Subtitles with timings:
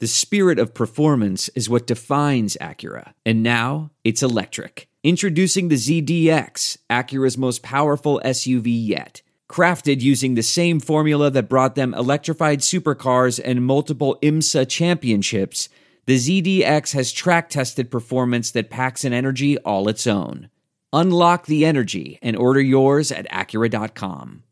[0.00, 3.12] The spirit of performance is what defines Acura.
[3.26, 4.88] And now it's electric.
[5.04, 9.20] Introducing the ZDX, Acura's most powerful SUV yet.
[9.46, 15.68] Crafted using the same formula that brought them electrified supercars and multiple IMSA championships,
[16.06, 20.48] the ZDX has track tested performance that packs an energy all its own.
[20.94, 24.44] Unlock the energy and order yours at Acura.com.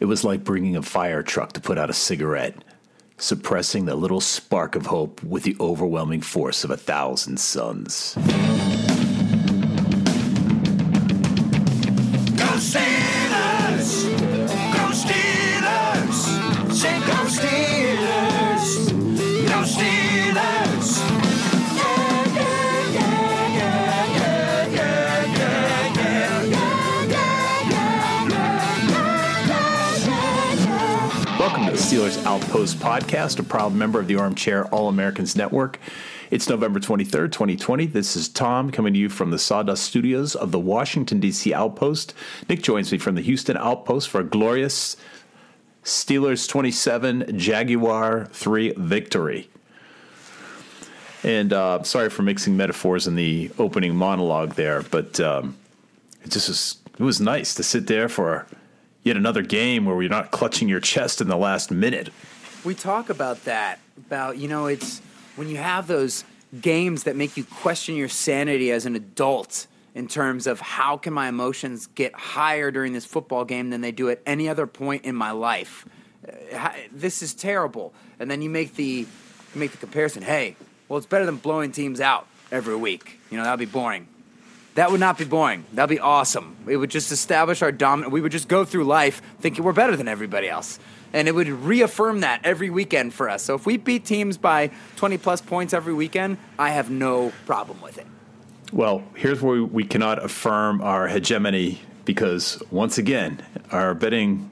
[0.00, 2.56] It was like bringing a fire truck to put out a cigarette,
[3.18, 8.16] suppressing the little spark of hope with the overwhelming force of a thousand suns.
[32.04, 35.78] Steelers Outpost Podcast, a proud member of the Armchair All Americans Network.
[36.30, 37.86] It's November 23rd, 2020.
[37.86, 41.54] This is Tom coming to you from the Sawdust Studios of the Washington, D.C.
[41.54, 42.12] Outpost.
[42.46, 44.98] Nick joins me from the Houston Outpost for a glorious
[45.82, 49.48] Steelers 27, Jaguar 3 victory.
[51.22, 55.56] And uh, sorry for mixing metaphors in the opening monologue there, but um,
[56.22, 58.46] it just was, it was nice to sit there for
[59.04, 62.10] yet another game where you're not clutching your chest in the last minute.
[62.64, 63.78] We talk about that.
[63.96, 65.00] About, you know, it's
[65.36, 66.24] when you have those
[66.60, 71.12] games that make you question your sanity as an adult in terms of how can
[71.12, 75.04] my emotions get higher during this football game than they do at any other point
[75.04, 75.86] in my life.
[76.26, 77.92] Uh, This is terrible.
[78.18, 79.06] And then you make the
[79.54, 80.56] you make the comparison, hey,
[80.88, 83.20] well it's better than blowing teams out every week.
[83.30, 84.08] You know, that'd be boring.
[84.74, 85.64] That would not be boring.
[85.72, 86.56] That'd be awesome.
[86.66, 88.12] It would just establish our dominant.
[88.12, 90.78] We would just go through life thinking we're better than everybody else.
[91.12, 93.44] And it would reaffirm that every weekend for us.
[93.44, 97.80] So if we beat teams by 20 plus points every weekend, I have no problem
[97.80, 98.06] with it.
[98.72, 104.50] Well, here's where we cannot affirm our hegemony because once again, our betting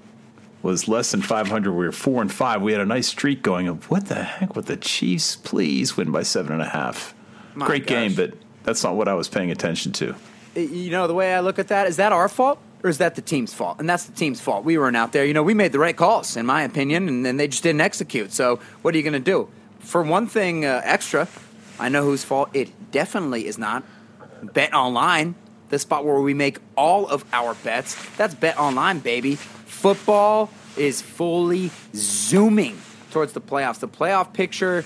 [0.63, 1.73] was less than 500.
[1.73, 2.63] We were four and five.
[2.63, 5.35] We had a nice streak going of what the heck with the Chiefs?
[5.35, 7.15] Please win by seven and a half.
[7.55, 10.15] My Great game, but that's not what I was paying attention to.
[10.55, 13.15] You know, the way I look at that, is that our fault or is that
[13.15, 13.79] the team's fault?
[13.79, 14.65] And that's the team's fault.
[14.65, 15.25] We weren't out there.
[15.25, 17.81] You know, we made the right calls, in my opinion, and then they just didn't
[17.81, 18.33] execute.
[18.33, 19.49] So what are you going to do?
[19.81, 21.29] For one thing uh, extra,
[21.79, 23.85] I know whose fault it definitely is not.
[24.43, 25.37] Bet online,
[25.71, 27.97] the spot where we make all of our bets.
[28.17, 29.37] That's Bet Online, baby.
[29.37, 32.79] Football is fully zooming
[33.11, 33.79] towards the playoffs.
[33.79, 34.85] The playoff picture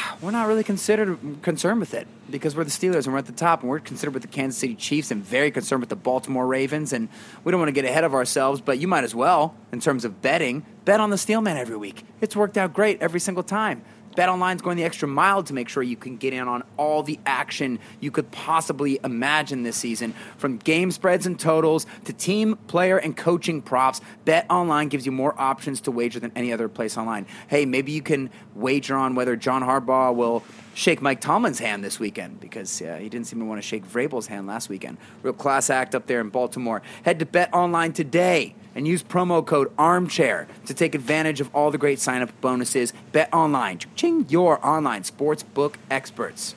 [0.20, 3.32] we're not really considered concerned with it because we're the Steelers and we're at the
[3.32, 6.46] top, and we're considered with the Kansas City Chiefs and very concerned with the Baltimore
[6.46, 6.92] Ravens.
[6.92, 7.08] And
[7.44, 10.04] we don't want to get ahead of ourselves, but you might as well, in terms
[10.04, 12.04] of betting, bet on the Steelman every week.
[12.20, 13.84] It's worked out great every single time.
[14.14, 17.02] Bet Online's going the extra mile to make sure you can get in on all
[17.02, 20.14] the action you could possibly imagine this season.
[20.36, 25.12] From game spreads and totals to team, player, and coaching props, Bet Online gives you
[25.12, 27.26] more options to wager than any other place online.
[27.48, 31.98] Hey, maybe you can wager on whether John Harbaugh will shake Mike Tomlin's hand this
[31.98, 34.98] weekend because uh, he didn't seem to want to shake Vrabel's hand last weekend.
[35.22, 36.82] Real class act up there in Baltimore.
[37.04, 41.70] Head to Bet Online today and use promo code ARMCHAIR to take advantage of all
[41.70, 42.92] the great sign up bonuses.
[43.12, 46.54] Bet Online, ching your online sports book experts.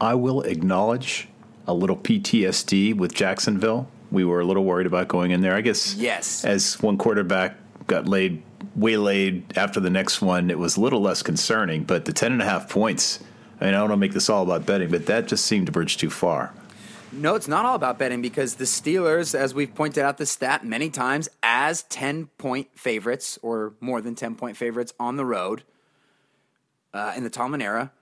[0.00, 1.28] I will acknowledge
[1.66, 3.88] a little PTSD with Jacksonville.
[4.10, 5.54] We were a little worried about going in there.
[5.54, 6.44] I guess Yes.
[6.44, 7.56] as one quarterback
[7.86, 8.42] got laid
[8.76, 11.84] waylaid after the next one, it was a little less concerning.
[11.84, 13.20] But the ten and a half points.
[13.60, 15.66] I mean, I don't want to make this all about betting, but that just seemed
[15.66, 16.52] to bridge too far.
[17.16, 20.64] No, it's not all about betting because the Steelers, as we've pointed out the stat
[20.64, 25.62] many times, as 10 point favorites or more than 10 point favorites on the road
[26.92, 27.92] uh, in the Tomlin era,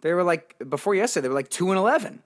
[0.00, 2.22] they were like, before yesterday, they were like 2 and 11.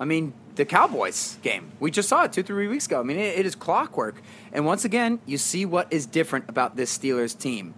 [0.00, 3.00] I mean, the Cowboys game, we just saw it two, three weeks ago.
[3.00, 4.20] I mean, it, it is clockwork.
[4.52, 7.74] And once again, you see what is different about this Steelers team.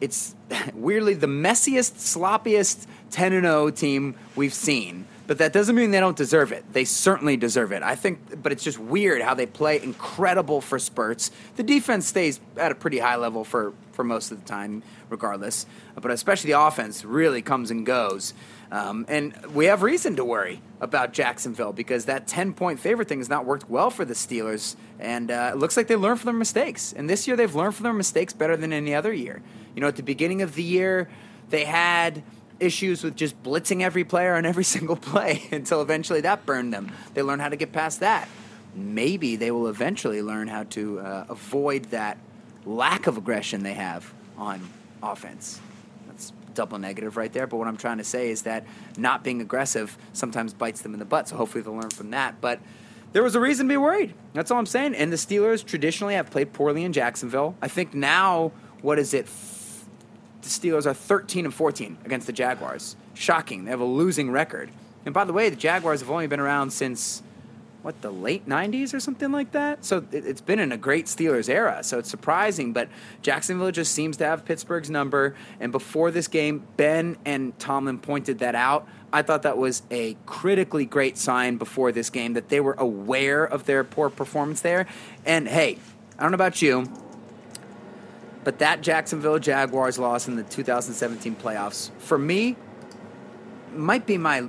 [0.00, 0.34] It's
[0.74, 5.06] weirdly the messiest, sloppiest 10 and 0 team we've seen.
[5.26, 6.64] But that doesn't mean they don't deserve it.
[6.72, 7.82] They certainly deserve it.
[7.82, 11.30] I think, but it's just weird how they play incredible for spurts.
[11.56, 15.66] The defense stays at a pretty high level for, for most of the time, regardless.
[16.00, 18.34] But especially the offense really comes and goes.
[18.72, 23.18] Um, and we have reason to worry about Jacksonville because that 10 point favorite thing
[23.18, 24.76] has not worked well for the Steelers.
[24.98, 26.94] And uh, it looks like they learned from their mistakes.
[26.94, 29.42] And this year, they've learned from their mistakes better than any other year.
[29.74, 31.08] You know, at the beginning of the year,
[31.50, 32.22] they had
[32.62, 36.92] issues with just blitzing every player on every single play until eventually that burned them.
[37.14, 38.28] They learn how to get past that.
[38.74, 42.18] Maybe they will eventually learn how to uh, avoid that
[42.64, 44.66] lack of aggression they have on
[45.02, 45.60] offense.
[46.06, 47.46] That's double negative right there.
[47.46, 48.64] But what I'm trying to say is that
[48.96, 51.28] not being aggressive sometimes bites them in the butt.
[51.28, 52.40] So hopefully they'll learn from that.
[52.40, 52.60] But
[53.12, 54.14] there was a reason to be worried.
[54.32, 54.94] That's all I'm saying.
[54.94, 57.54] And the Steelers traditionally have played poorly in Jacksonville.
[57.60, 59.28] I think now, what is it?
[60.42, 62.96] The Steelers are 13 and 14 against the Jaguars.
[63.14, 63.64] Shocking.
[63.64, 64.70] They have a losing record.
[65.04, 67.22] And by the way, the Jaguars have only been around since
[67.82, 69.84] what the late 90s or something like that.
[69.84, 71.82] So it, it's been in a great Steelers era.
[71.82, 72.88] So it's surprising, but
[73.22, 75.34] Jacksonville just seems to have Pittsburgh's number.
[75.60, 78.86] And before this game, Ben and Tomlin pointed that out.
[79.12, 83.44] I thought that was a critically great sign before this game that they were aware
[83.44, 84.86] of their poor performance there.
[85.26, 85.78] And hey,
[86.18, 86.90] I don't know about you,
[88.44, 92.56] but that Jacksonville Jaguars loss in the 2017 playoffs, for me,
[93.74, 94.48] might be my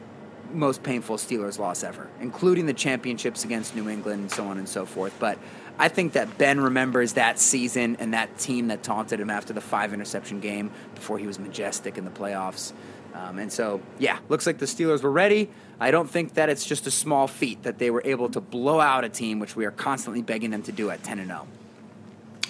[0.52, 4.68] most painful Steelers loss ever, including the championships against New England and so on and
[4.68, 5.14] so forth.
[5.20, 5.38] But
[5.80, 9.62] I think that Ben remembers that season and that team that taunted him after the
[9.62, 12.74] five interception game before he was majestic in the playoffs.
[13.16, 15.50] Um, and so, yeah, looks like the Steelers were ready.
[15.80, 18.80] I don't think that it's just a small feat that they were able to blow
[18.80, 21.36] out a team, which we are constantly begging them to do at 10 and oh.
[21.36, 21.48] 0.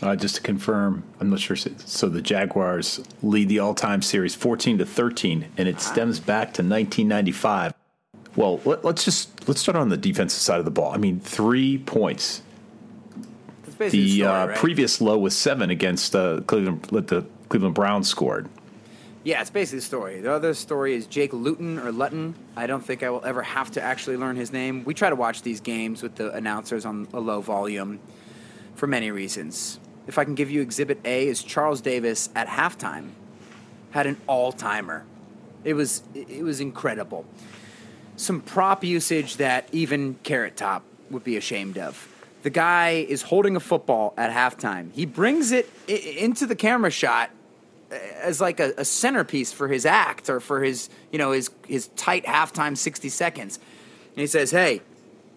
[0.03, 1.55] Uh, just to confirm, I'm not sure.
[1.55, 6.61] So the Jaguars lead the all-time series 14 to 13, and it stems back to
[6.61, 7.73] 1995.
[8.35, 10.91] Well, let, us just let's start on the defensive side of the ball.
[10.91, 12.41] I mean, three points.
[13.77, 14.57] The story, uh, right?
[14.57, 16.83] previous low was seven against uh, Cleveland.
[16.91, 18.49] That the Cleveland Browns scored.
[19.23, 20.19] Yeah, it's basically the story.
[20.19, 22.35] The other story is Jake Luton or Lutton.
[22.57, 24.83] I don't think I will ever have to actually learn his name.
[24.83, 27.99] We try to watch these games with the announcers on a low volume
[28.75, 29.79] for many reasons.
[30.07, 33.11] If I can give you exhibit A is Charles Davis at halftime
[33.93, 35.05] had an all-timer.
[35.63, 37.25] It was it was incredible.
[38.17, 42.09] Some prop usage that even Carrot Top would be ashamed of.
[42.41, 44.91] The guy is holding a football at halftime.
[44.93, 47.29] He brings it into the camera shot
[47.91, 51.51] uh, as like a, a centerpiece for his act or for his you know his
[51.67, 53.59] his tight halftime 60 seconds
[54.15, 54.81] and he says hey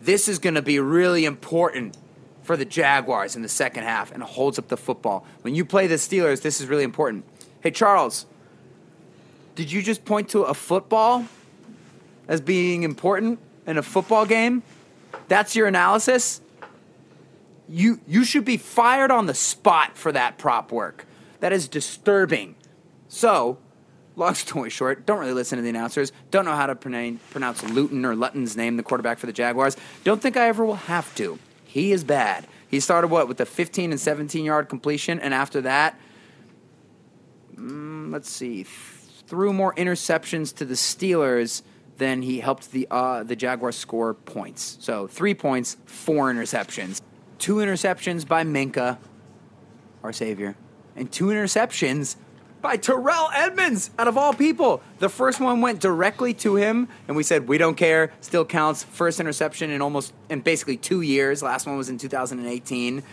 [0.01, 1.97] this is going to be really important
[2.47, 5.87] for the jaguars in the second half and holds up the football when you play
[5.87, 7.25] the steelers this is really important
[7.61, 8.27] hey charles
[9.55, 11.25] did you just point to a football
[12.29, 14.63] as being important in a football game
[15.29, 16.41] that's your analysis
[17.69, 21.07] you you should be fired on the spot for that prop work.
[21.41, 22.55] That is disturbing.
[23.09, 23.59] So,
[24.15, 26.13] long story short, don't really listen to the announcers.
[26.31, 29.77] Don't know how to pronounce, Luton or Lutton's name, the quarterback for the Jaguars.
[30.05, 31.39] Don't think I ever will have to.
[31.77, 32.47] He is bad.
[32.69, 36.01] He started what with a 15 and 17 yard completion, and after that,
[37.55, 38.67] mm, let's see, th-
[39.27, 41.61] threw more interceptions to the Steelers
[41.99, 44.79] than he helped the uh, the Jaguars score points.
[44.81, 47.03] So three points, four interceptions,
[47.39, 48.97] two interceptions by Minkah,
[50.03, 50.57] our savior,
[50.97, 52.17] and two interceptions
[52.67, 54.83] by Terrell Edmunds, out of all people.
[54.99, 58.83] The first one went directly to him, and we said, we don't care, still counts.
[58.83, 61.45] First interception in almost, in basically two years.
[61.45, 63.05] Last one was in 2018.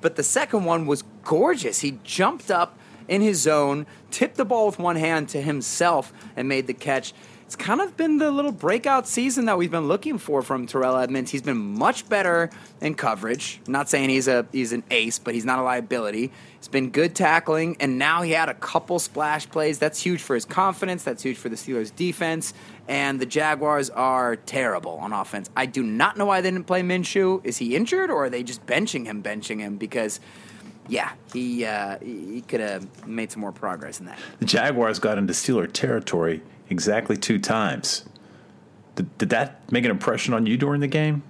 [0.00, 1.80] But the second one was gorgeous.
[1.80, 2.78] He jumped up
[3.08, 7.12] in his zone, tipped the ball with one hand to himself, and made the catch.
[7.50, 10.96] It's kind of been the little breakout season that we've been looking for from Terrell
[10.96, 11.32] Edmunds.
[11.32, 12.48] He's been much better
[12.80, 13.60] in coverage.
[13.66, 16.30] I'm not saying he's a he's an ace, but he's not a liability.
[16.58, 19.80] He's been good tackling, and now he had a couple splash plays.
[19.80, 21.02] That's huge for his confidence.
[21.02, 22.54] That's huge for the Steelers' defense.
[22.86, 25.50] And the Jaguars are terrible on offense.
[25.56, 27.44] I do not know why they didn't play Minshew.
[27.44, 29.76] Is he injured, or are they just benching him, benching him?
[29.76, 30.20] Because,
[30.86, 34.20] yeah, he uh, he could have made some more progress in that.
[34.38, 38.04] The Jaguars got into Steeler territory exactly two times.
[38.94, 41.22] Did, did that make an impression on you during the game?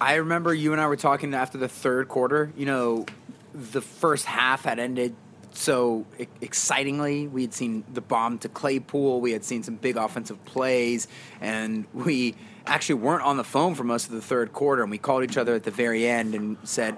[0.00, 2.52] I remember you and I were talking after the third quarter.
[2.56, 3.06] You know,
[3.54, 5.14] the first half had ended
[5.52, 6.06] so
[6.40, 7.28] excitingly.
[7.28, 9.20] We had seen the bomb to Claypool.
[9.20, 11.06] We had seen some big offensive plays,
[11.40, 12.34] and we
[12.66, 14.82] actually weren't on the phone for most of the third quarter.
[14.82, 16.96] And we called each other at the very end and said,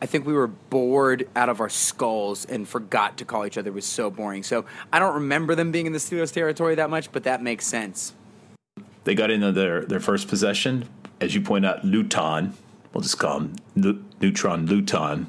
[0.00, 3.70] I think we were bored out of our skulls and forgot to call each other.
[3.70, 4.42] It was so boring.
[4.42, 7.66] So I don't remember them being in the Steelers territory that much, but that makes
[7.66, 8.12] sense.
[9.04, 10.88] They got into their, their first possession.
[11.20, 12.52] As you point out, Luton,
[12.92, 13.56] we'll just call him
[14.20, 15.28] Neutron Luton,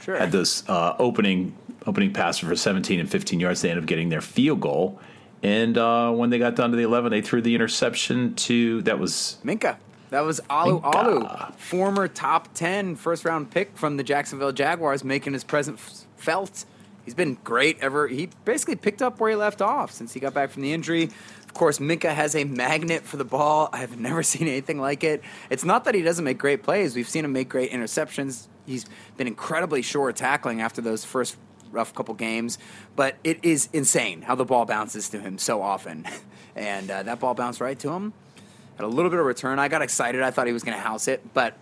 [0.00, 0.16] Sure.
[0.16, 1.56] had this uh, opening
[1.86, 3.60] opening pass for 17 and 15 yards.
[3.60, 5.00] They ended up getting their field goal.
[5.42, 8.98] And uh, when they got down to the 11, they threw the interception to that
[8.98, 9.76] was Minkah.
[10.14, 10.94] That was Alu Minkah.
[10.94, 16.66] Alu, former top 10 first round pick from the Jacksonville Jaguars, making his presence felt.
[17.04, 18.06] He's been great ever.
[18.06, 21.10] He basically picked up where he left off since he got back from the injury.
[21.42, 23.68] Of course, Minkah has a magnet for the ball.
[23.72, 25.20] I've never seen anything like it.
[25.50, 26.94] It's not that he doesn't make great plays.
[26.94, 28.46] We've seen him make great interceptions.
[28.66, 31.36] He's been incredibly sure tackling after those first
[31.72, 32.56] rough couple games,
[32.94, 36.06] but it is insane how the ball bounces to him so often,
[36.54, 38.12] and uh, that ball bounced right to him.
[38.76, 39.58] Had a little bit of return.
[39.58, 40.22] I got excited.
[40.22, 41.54] I thought he was going to house it, but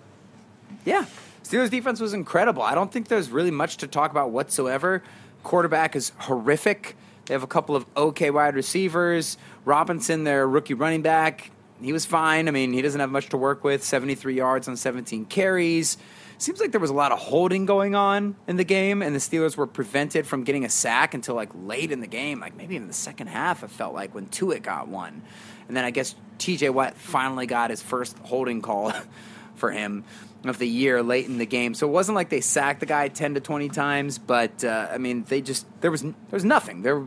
[0.85, 1.05] yeah,
[1.45, 2.63] Steelers defense was incredible.
[2.63, 5.03] I don't think there's really much to talk about whatsoever.
[5.43, 6.97] Quarterback is horrific.
[7.27, 9.37] They have a couple of okay wide receivers.
[9.65, 11.51] Robinson, their rookie running back,
[11.81, 12.49] he was fine.
[12.49, 15.99] I mean, he doesn't have much to work with 73 yards on 17 carries.
[16.39, 19.21] Seems like there was a lot of holding going on in the game, and the
[19.21, 22.75] Steelers were prevented from getting a sack until like late in the game, like maybe
[22.75, 25.23] in the second half, it felt like when Tuitt got one.
[25.69, 28.93] And then I guess TJ Watt finally got his first holding call
[29.55, 30.05] for him
[30.45, 31.73] of the year late in the game.
[31.73, 34.99] So it wasn't like they sacked the guy 10 to 20 times, but uh, I
[34.99, 36.83] mean, they just there was there was nothing.
[36.83, 37.07] There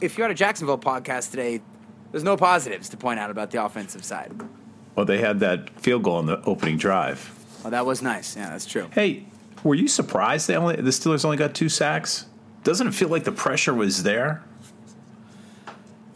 [0.00, 1.60] if you had a Jacksonville podcast today,
[2.12, 4.32] there's no positives to point out about the offensive side.
[4.94, 7.32] Well, they had that field goal on the opening drive.
[7.64, 8.36] Oh, that was nice.
[8.36, 8.88] Yeah, that's true.
[8.92, 9.26] Hey,
[9.64, 12.26] were you surprised they only the Steelers only got two sacks?
[12.64, 14.44] Doesn't it feel like the pressure was there?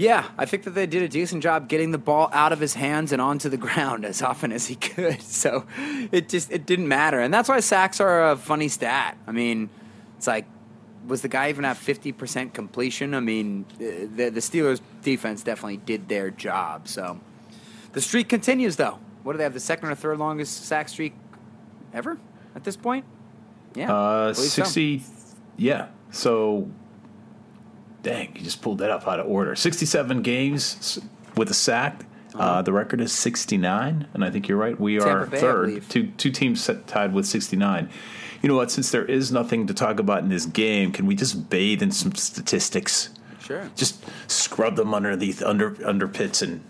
[0.00, 2.72] Yeah, I think that they did a decent job getting the ball out of his
[2.72, 5.20] hands and onto the ground as often as he could.
[5.40, 5.66] So
[6.10, 9.18] it just it didn't matter, and that's why sacks are a funny stat.
[9.26, 9.68] I mean,
[10.16, 10.46] it's like
[11.06, 13.14] was the guy even at fifty percent completion?
[13.14, 16.88] I mean, the the Steelers defense definitely did their job.
[16.88, 17.20] So
[17.92, 18.98] the streak continues, though.
[19.22, 19.52] What do they have?
[19.54, 21.12] The second or third longest sack streak
[21.92, 22.16] ever
[22.54, 23.04] at this point?
[23.74, 24.64] Yeah, Uh, I believe so.
[24.64, 25.02] 60,
[25.58, 25.88] yeah.
[26.10, 26.70] So,
[28.02, 29.54] dang, you just pulled that up out of order.
[29.54, 30.98] 67 games
[31.36, 32.04] with a sack.
[32.34, 34.78] uh the record is 69, and I think you're right.
[34.78, 35.30] We are Uh-huh.
[35.30, 35.82] Bay, third.
[35.88, 37.88] Two, two teams set- tied with 69.
[38.42, 38.70] You know what?
[38.70, 41.90] Since there is nothing to talk about in this game, can we just bathe in
[41.90, 43.10] some statistics?
[43.42, 43.68] Sure.
[43.74, 46.60] Just scrub them underneath under under pits and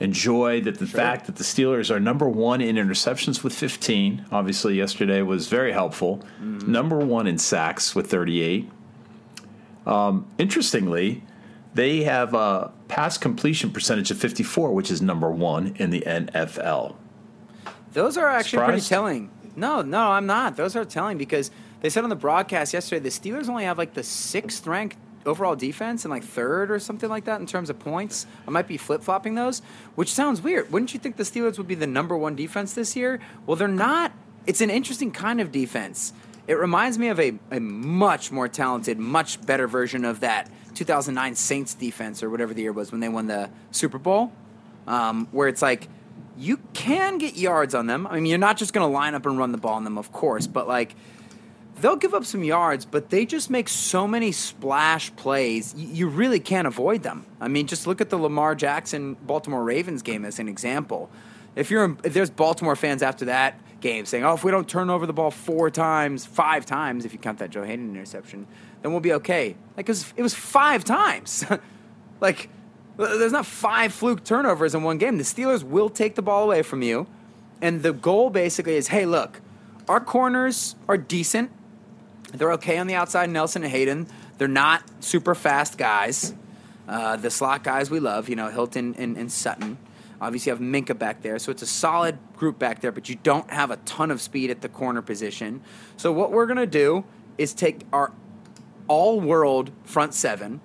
[0.00, 4.26] enjoy that the fact that the Steelers are number one in interceptions with 15.
[4.32, 6.22] Obviously, yesterday was very helpful.
[6.40, 8.68] Number one in sacks with 38.
[9.86, 11.22] Um, interestingly,
[11.74, 16.94] they have a pass completion percentage of 54, which is number one in the NFL.
[17.92, 19.30] Those are actually pretty telling.
[19.56, 20.56] No, no, I'm not.
[20.56, 23.94] Those are telling because they said on the broadcast yesterday the Steelers only have like
[23.94, 24.96] the sixth ranked
[25.26, 28.26] overall defense and like third or something like that in terms of points.
[28.46, 29.60] I might be flip flopping those,
[29.94, 30.72] which sounds weird.
[30.72, 33.20] Wouldn't you think the Steelers would be the number one defense this year?
[33.46, 34.12] Well, they're not.
[34.46, 36.12] It's an interesting kind of defense.
[36.52, 41.34] It reminds me of a, a much more talented, much better version of that 2009
[41.34, 44.30] Saints defense or whatever the year was when they won the Super Bowl,
[44.86, 45.88] um, where it's like
[46.36, 48.06] you can get yards on them.
[48.06, 49.96] I mean, you're not just going to line up and run the ball on them,
[49.96, 50.94] of course, but like
[51.80, 55.72] they'll give up some yards, but they just make so many splash plays.
[55.74, 57.24] y- You really can't avoid them.
[57.40, 61.08] I mean, just look at the Lamar Jackson Baltimore Ravens game as an example.
[61.56, 64.88] If you're if there's Baltimore fans after that game saying, "Oh, if we don't turn
[64.88, 68.46] over the ball four times, five times, if you count that Joe Haden interception,
[68.80, 71.44] then we'll be okay." Like 'cause it was five times.
[72.20, 72.48] like
[72.96, 75.18] there's not five fluke turnovers in one game.
[75.18, 77.06] The Steelers will take the ball away from you.
[77.60, 79.40] And the goal basically is, hey, look,
[79.88, 81.50] our corners are decent.
[82.32, 84.08] They're okay on the outside, Nelson and Haden.
[84.38, 86.34] They're not super fast guys.
[86.88, 89.78] Uh, the slot guys we love, you know, Hilton and, and Sutton.
[90.22, 93.16] Obviously, you have Minkah back there, so it's a solid group back there, but you
[93.24, 95.60] don't have a ton of speed at the corner position.
[95.96, 97.04] So, what we're going to do
[97.38, 98.12] is take our
[98.86, 100.60] all world front seven,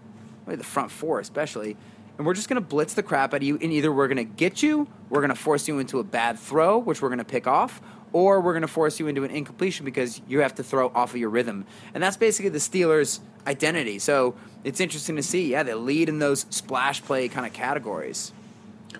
[0.46, 1.76] the front four especially,
[2.20, 3.58] and we're just going to blitz the crap out of you.
[3.60, 6.38] And either we're going to get you, we're going to force you into a bad
[6.38, 7.82] throw, which we're going to pick off,
[8.14, 11.16] or we're going to force you into an incompletion because you have to throw off
[11.16, 11.66] of your rhythm.
[11.96, 13.98] And that's basically the Steelers' identity.
[13.98, 15.52] So it's interesting to see.
[15.52, 18.34] Yeah, they lead in those splash play kind of categories.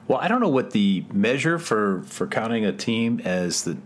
[0.08, 3.77] Well, I don't know what the measure for for counting a team as the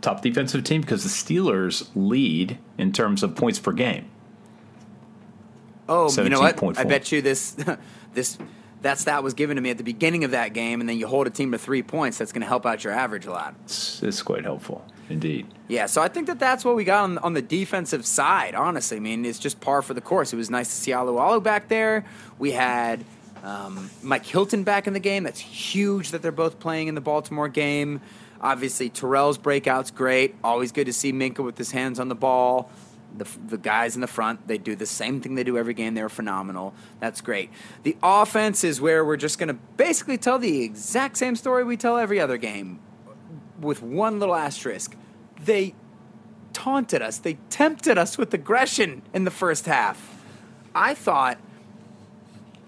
[0.00, 4.10] top defensive team because the Steelers lead in terms of points per game.
[5.88, 6.56] Oh, you know what?
[6.56, 6.78] 17.4.
[6.78, 7.56] I bet you this
[8.14, 8.38] this
[8.82, 11.06] that stat was given to me at the beginning of that game, and then you
[11.06, 12.18] hold a team to three points.
[12.18, 13.54] That's going to help out your average a lot.
[13.64, 15.46] It's, it's quite helpful indeed.
[15.68, 18.54] Yeah, so I think that that's what we got on, on the defensive side.
[18.54, 20.32] Honestly, I mean, it's just par for the course.
[20.32, 22.04] It was nice to see Alualu back there.
[22.38, 23.04] We had
[23.42, 25.24] um, Mike Hilton back in the game.
[25.24, 28.00] That's huge that they're both playing in the Baltimore game.
[28.40, 30.34] Obviously, Terrell's breakout's great.
[30.44, 32.70] Always good to see Minkah with his hands on the ball.
[33.16, 35.94] The, the guys in the front, they do the same thing they do every game.
[35.94, 36.74] They're phenomenal.
[37.00, 37.50] That's great.
[37.82, 41.76] The offense is where we're just going to basically tell the exact same story we
[41.76, 42.80] tell every other game
[43.58, 44.94] with one little asterisk.
[45.42, 45.74] They
[46.52, 50.22] taunted us, they tempted us with aggression in the first half.
[50.74, 51.38] I thought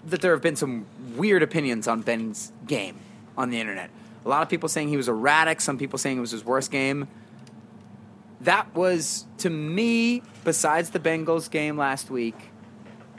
[0.05, 2.97] that there have been some weird opinions on Ben's game
[3.37, 3.89] on the internet.
[4.25, 6.71] A lot of people saying he was erratic, some people saying it was his worst
[6.71, 7.07] game.
[8.41, 12.49] that was to me, besides the Bengals game last week,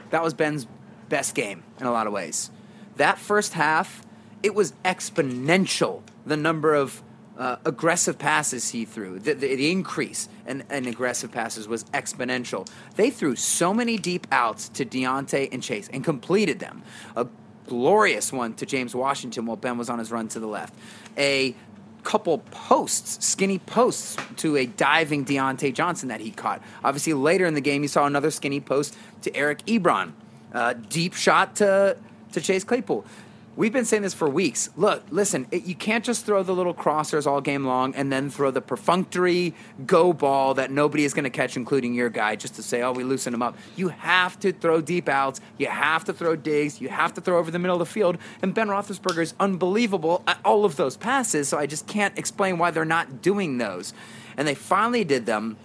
[0.09, 0.67] that was Ben's
[1.09, 2.51] best game in a lot of ways.
[2.97, 4.05] That first half,
[4.43, 7.01] it was exponential the number of
[7.37, 9.19] uh, aggressive passes he threw.
[9.19, 12.67] The, the, the increase in, in aggressive passes was exponential.
[12.95, 16.83] They threw so many deep outs to Diontae and Chase and completed them.
[17.15, 17.27] A
[17.67, 20.73] glorious one to James Washington while Ben was on his run to the left.
[21.17, 21.55] A
[22.03, 26.61] couple posts, skinny posts to a diving Diontae Johnson that he caught.
[26.83, 30.11] Obviously, later in the game, you saw another skinny post to Eric Ebron.
[30.53, 31.97] Uh, deep shot to,
[32.31, 33.05] to Chase Claypool.
[33.55, 34.71] We've been saying this for weeks.
[34.75, 38.31] Look, listen, it, you can't just throw the little crossers all game long and then
[38.31, 39.53] throw the perfunctory
[39.85, 42.91] go ball that nobody is going to catch, including your guy, just to say, oh,
[42.93, 43.55] we loosen him up.
[43.75, 45.39] You have to throw deep outs.
[45.59, 46.81] You have to throw digs.
[46.81, 48.17] You have to throw over the middle of the field.
[48.41, 52.57] And Ben Roethlisberger is unbelievable at all of those passes, so I just can't explain
[52.57, 53.93] why they're not doing those.
[54.35, 55.57] And they finally did them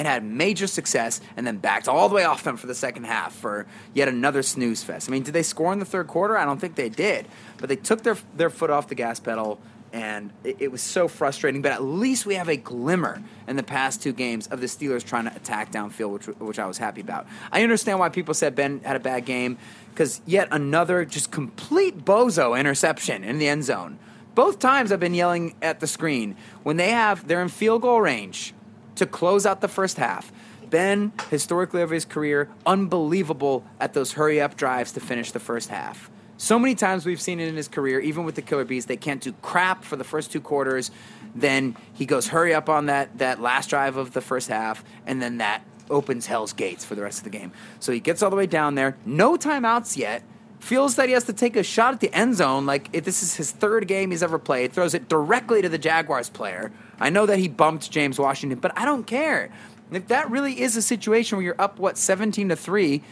[0.00, 3.04] and had major success and then backed all the way off them for the second
[3.04, 5.10] half for yet another snooze fest.
[5.10, 6.38] I mean, did they score in the third quarter?
[6.38, 7.28] I don't think they did,
[7.58, 9.60] but they took their their foot off the gas pedal
[9.92, 11.60] and it, it was so frustrating.
[11.60, 15.04] But at least we have a glimmer in the past two games of the Steelers
[15.04, 17.26] trying to attack downfield, which which I was happy about.
[17.52, 19.58] I understand why people said Ben had a bad game
[19.90, 23.98] because yet another just complete bozo interception in the end zone.
[24.34, 28.00] Both times I've been yelling at the screen when they have they're in field goal
[28.00, 28.54] range
[28.96, 30.32] to close out the first half.
[30.68, 35.68] Ben, historically over his career, unbelievable at those hurry up drives to finish the first
[35.68, 36.10] half.
[36.36, 38.96] So many times we've seen it in his career, even with the Killer Bees, they
[38.96, 40.90] can't do crap for the first two quarters.
[41.34, 45.20] Then he goes hurry up on that, that last drive of the first half, and
[45.20, 47.52] then that opens hell's gates for the rest of the game.
[47.78, 50.22] So he gets all the way down there, no timeouts yet.
[50.60, 53.22] Feels that he has to take a shot at the end zone, like if this
[53.22, 54.72] is his third game he's ever played.
[54.72, 56.70] Throws it directly to the Jaguars player.
[57.00, 59.50] I know that he bumped James Washington, but I don't care.
[59.90, 63.02] If that really is a situation where you're up what 17 to 3,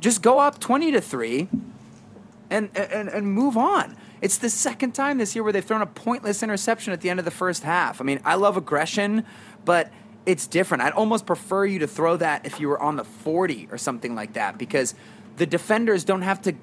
[0.00, 1.48] just go up 20 to 3
[2.50, 3.96] and and and move on.
[4.20, 7.18] It's the second time this year where they've thrown a pointless interception at the end
[7.18, 8.00] of the first half.
[8.00, 9.24] I mean, I love aggression,
[9.64, 9.92] but
[10.26, 10.82] it's different.
[10.82, 14.14] I'd almost prefer you to throw that if you were on the 40 or something
[14.14, 14.94] like that because
[15.36, 16.54] the defenders don't have to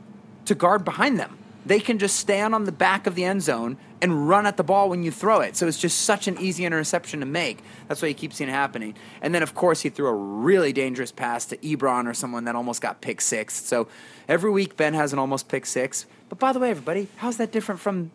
[0.45, 1.37] to guard behind them.
[1.65, 4.63] They can just stand on the back of the end zone and run at the
[4.63, 5.55] ball when you throw it.
[5.55, 7.59] So it's just such an easy interception to make.
[7.87, 8.95] That's why you keep seeing it happening.
[9.21, 12.55] And then, of course, he threw a really dangerous pass to Ebron or someone that
[12.55, 13.55] almost got pick six.
[13.55, 13.87] So
[14.27, 16.05] every week, Ben has an almost pick six.
[16.29, 18.11] But by the way, everybody, how's that different from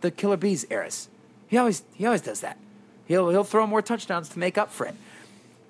[0.00, 1.08] the Killer Bees eras?
[1.46, 2.58] He always he always does that.
[3.06, 4.94] He'll he'll throw more touchdowns to make up for it.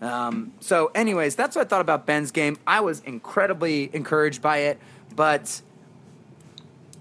[0.01, 2.57] Um, so, anyways, that's what I thought about Ben's game.
[2.67, 4.79] I was incredibly encouraged by it,
[5.15, 5.61] but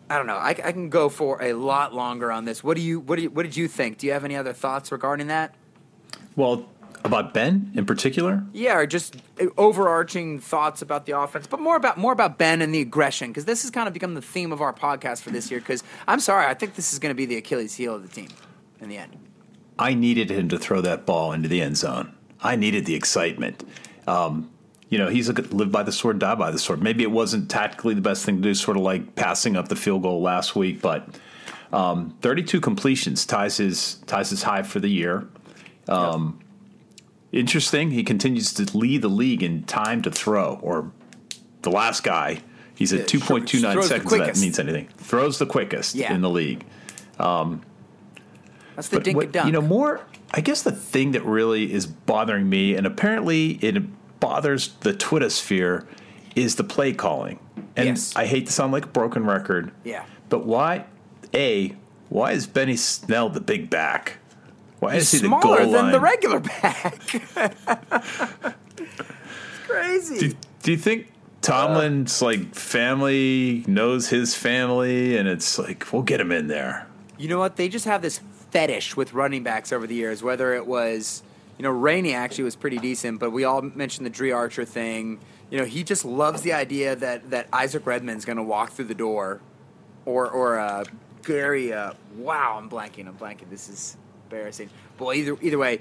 [0.09, 0.37] I don't know.
[0.37, 2.63] I, I can go for a lot longer on this.
[2.63, 3.97] What do you what do you, what did you think?
[3.97, 5.53] Do you have any other thoughts regarding that?
[6.35, 6.69] Well,
[7.03, 8.43] about Ben in particular?
[8.53, 9.17] Yeah, or just
[9.57, 13.45] overarching thoughts about the offense, but more about more about Ben and the aggression because
[13.45, 15.59] this has kind of become the theme of our podcast for this year.
[15.59, 18.09] Because I'm sorry, I think this is going to be the Achilles heel of the
[18.09, 18.29] team
[18.79, 19.17] in the end.
[19.79, 22.13] I needed him to throw that ball into the end zone.
[22.41, 23.63] I needed the excitement.
[24.07, 24.49] Um,
[24.89, 26.81] you know, he's a live by the sword, die by the sword.
[26.81, 29.75] Maybe it wasn't tactically the best thing to do, sort of like passing up the
[29.75, 31.07] field goal last week, but
[31.73, 35.27] um, 32 completions ties his ties his high for the year.
[35.89, 37.41] Um, yep.
[37.41, 37.91] Interesting.
[37.91, 40.91] He continues to lead the league in time to throw, or
[41.63, 42.41] the last guy.
[42.75, 44.13] He's at 2.29 seconds.
[44.13, 44.87] If that means anything.
[44.97, 46.13] Throws the quickest yeah.
[46.13, 46.63] in the league.
[47.17, 47.63] Um,
[48.75, 49.45] That's the dink what, and dunk.
[49.47, 50.05] You know, more.
[50.31, 53.81] I guess the thing that really is bothering me, and apparently it
[54.19, 55.87] bothers the Twitter sphere
[56.35, 57.39] is the play calling.
[57.75, 58.15] And yes.
[58.15, 59.71] I hate to sound like a broken record.
[59.83, 60.05] Yeah.
[60.29, 60.85] But why?
[61.33, 61.75] A.
[62.09, 64.17] Why is Benny Snell the big back?
[64.79, 65.91] Why He's is he the goal than line?
[65.91, 66.93] the regular back?
[67.13, 68.55] it's
[69.67, 70.29] crazy.
[70.29, 76.03] Do, do you think Tomlin's uh, like family knows his family, and it's like we'll
[76.03, 76.87] get him in there?
[77.17, 77.55] You know what?
[77.55, 78.19] They just have this
[78.51, 80.21] fetish with running backs over the years.
[80.21, 81.23] Whether it was,
[81.57, 85.19] you know, Rainey actually was pretty decent, but we all mentioned the Dri Archer thing.
[85.49, 88.85] You know, he just loves the idea that that Isaac Redman's going to walk through
[88.85, 89.41] the door,
[90.05, 90.83] or or uh,
[91.23, 91.73] Gary.
[91.73, 93.07] Uh, wow, I'm blanking.
[93.07, 93.49] I'm blanking.
[93.49, 94.69] This is embarrassing.
[94.99, 95.79] Well, either either way,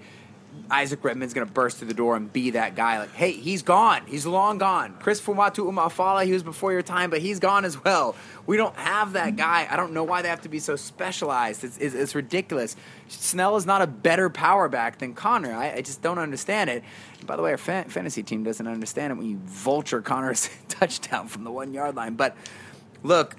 [0.71, 2.99] Isaac Redman's going to burst through the door and be that guy.
[2.99, 4.03] Like, hey, he's gone.
[4.07, 4.97] He's long gone.
[5.01, 8.17] Chris Fumatu Umafala, he was before your time, but he's gone as well.
[8.47, 9.67] We don't have that guy.
[9.71, 11.65] I don't know why they have to be so specialized.
[11.65, 12.77] It's, it's, it's ridiculous.
[13.09, 15.53] Snell is not a better power back than Conner.
[15.53, 16.83] I, I just don't understand it.
[17.19, 20.51] And by the way, our fan, fantasy team doesn't understand it when you vulture Conner's
[20.69, 22.15] touchdown from the one yard line.
[22.15, 22.37] But
[23.03, 23.37] look,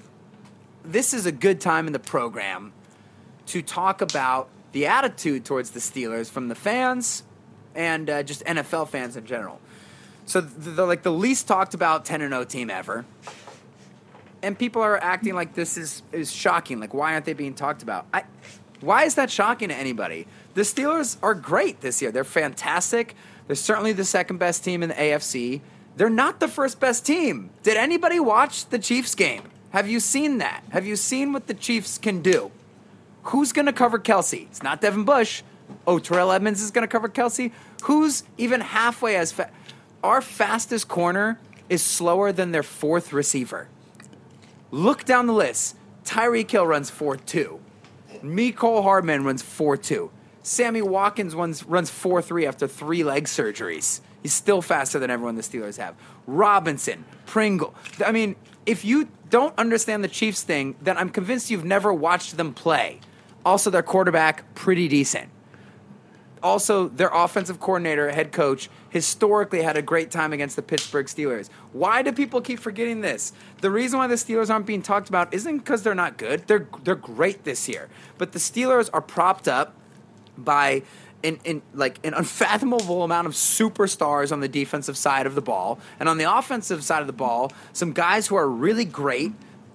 [0.84, 2.72] this is a good time in the program
[3.46, 7.22] to talk about the attitude towards the Steelers from the fans
[7.74, 9.60] and uh, just NFL fans in general.
[10.26, 13.04] So they're like the least talked about 10 and 0 team ever.
[14.42, 16.78] And people are acting like this is, is shocking.
[16.80, 18.06] Like, why aren't they being talked about?
[18.12, 18.24] I,
[18.80, 20.26] why is that shocking to anybody?
[20.54, 22.12] The Steelers are great this year.
[22.12, 23.16] They're fantastic.
[23.46, 25.60] They're certainly the second best team in the AFC.
[25.96, 27.50] They're not the first best team.
[27.62, 29.44] Did anybody watch the Chiefs game?
[29.70, 30.62] Have you seen that?
[30.70, 32.52] Have you seen what the Chiefs can do?
[33.28, 34.46] Who's going to cover Kelce?
[34.46, 35.42] It's not Devin Bush.
[35.86, 37.52] Oh, Terrell Edmunds is going to cover Kelce.
[37.82, 39.52] Who's even halfway as fast?
[40.02, 41.38] Our fastest corner
[41.68, 43.68] is slower than their fourth receiver.
[44.70, 45.76] Look down the list.
[46.04, 47.60] Tyreek Hill runs 4 2.
[48.56, 50.10] Cole Hardman runs 4 2.
[50.42, 54.00] Sammy Watkins runs, runs 4 3 after three leg surgeries.
[54.22, 55.94] He's still faster than everyone the Steelers have.
[56.26, 57.74] Robinson, Pringle.
[58.04, 62.38] I mean, if you don't understand the Chiefs thing, then I'm convinced you've never watched
[62.38, 63.00] them play.
[63.48, 65.30] Also, their quarterback, pretty decent
[66.42, 71.48] also their offensive coordinator, head coach, historically had a great time against the Pittsburgh Steelers.
[71.72, 73.32] Why do people keep forgetting this?
[73.60, 76.46] The reason why the Steelers aren't being talked about isn't because they're not good.
[76.46, 77.88] They're they're great this year.
[78.16, 79.74] But the Steelers are propped up
[80.36, 80.82] by
[81.22, 85.80] in, in like an unfathomable amount of superstars on the defensive side of the ball.
[85.98, 89.32] And on the offensive side of the ball, some guys who are really great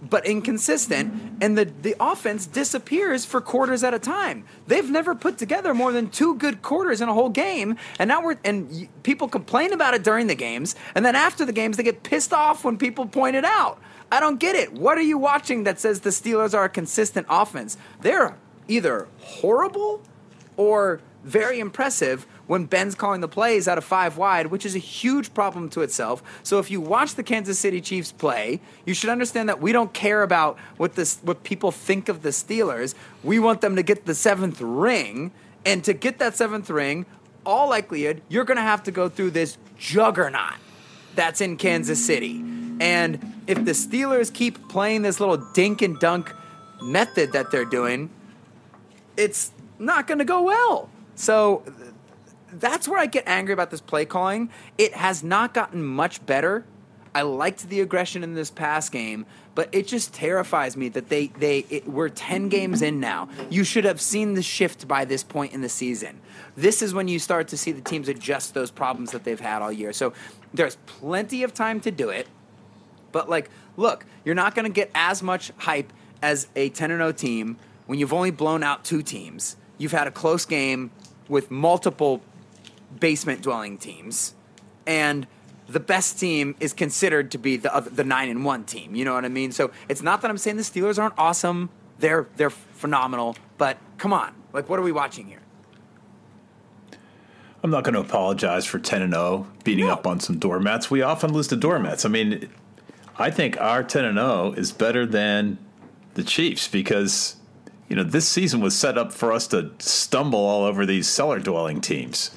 [0.10, 4.46] but inconsistent, and the, the offense disappears for quarters at a time.
[4.68, 8.22] They've never put together more than two good quarters in a whole game, and now
[8.24, 11.84] we're and people complain about it during the games, and then after the games they
[11.84, 13.80] get pissed off when people point it out.
[14.12, 14.74] I don't get it.
[14.74, 17.78] What are you watching that says the Steelers are a consistent offense?
[18.02, 18.38] They're
[18.68, 20.04] either horrible
[20.56, 24.80] or very impressive when Ben's calling the plays out of five wide, which is a
[24.80, 26.22] huge problem to itself.
[26.44, 29.94] So if you watch the Kansas City Chiefs play, you should understand that we don't
[29.94, 32.96] care about what this what people think of the Steelers.
[33.24, 35.32] We want them to get the seventh ring,
[35.66, 37.06] and to get that seventh ring,
[37.46, 40.60] all likelihood you're going to have to go through this juggernaut
[41.16, 42.44] that's in Kansas City.
[42.80, 46.34] And if the Steelers keep playing this little dink and dunk
[46.82, 48.10] method that they're doing,
[49.16, 50.90] it's not going to go well.
[51.16, 51.64] So
[52.60, 54.50] that's where I get angry about this play calling.
[54.78, 56.66] It has not gotten much better.
[57.16, 61.28] I liked the aggression in this pass game, but it just terrifies me that they
[61.28, 63.30] they it, we're 10 games in now.
[63.50, 66.20] You should have seen the shift by this point in the season.
[66.56, 69.62] This is when you start to see the teams adjust those problems that they've had
[69.62, 69.94] all year.
[69.94, 70.14] So
[70.54, 72.28] there's plenty of time to do it.
[73.12, 77.00] But like, look, you're not going to get as much hype as a 10 and
[77.00, 79.56] 0 team when you've only blown out two teams.
[79.78, 80.90] You've had a close game
[81.28, 82.22] with multiple
[83.00, 84.34] basement dwelling teams,
[84.86, 85.28] and
[85.68, 88.96] the best team is considered to be the other, the nine and one team.
[88.96, 89.52] You know what I mean?
[89.52, 93.36] So it's not that I'm saying the Steelers aren't awesome; they're they're phenomenal.
[93.58, 95.40] But come on, like what are we watching here?
[97.64, 99.94] I'm not going to apologize for 10 and 0 beating No.
[99.94, 100.92] up on some doormats.
[100.92, 102.04] We often lose to doormats.
[102.04, 102.50] I mean,
[103.18, 105.58] I think our 10 and 0 is better than
[106.16, 107.38] the Chiefs because
[107.88, 111.40] you know this season was set up for us to stumble all over these cellar
[111.40, 112.32] dwelling teams.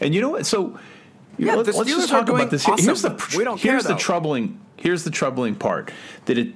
[0.00, 0.46] And you know what?
[0.46, 0.78] So
[1.38, 2.66] Yeah, know, let's just talk about this.
[2.68, 2.84] awesome.
[2.84, 3.98] Here's the We don't care, here's the though.
[3.98, 5.90] troubling here's the troubling part
[6.26, 6.48] that it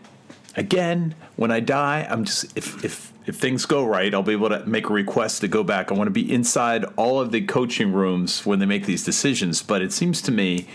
[0.56, 4.48] again when I die I'm just if if if things go right I'll be able
[4.50, 5.90] to make a request to go back.
[5.90, 9.62] I want to be inside all of the coaching rooms when they make these decisions.
[9.62, 10.66] But it seems to me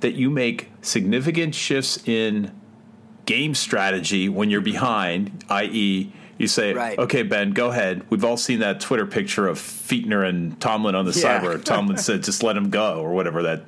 [0.00, 2.52] that you make significant shifts in
[3.24, 6.98] game strategy when you're behind, i.e., you say, Right.
[6.98, 11.04] "Okay, Ben, go ahead." We've all seen that Twitter picture of Fichtner and Tomlin on
[11.04, 11.22] the Yeah.
[11.22, 13.64] side where Tomlin said, "Just let him go" or whatever that.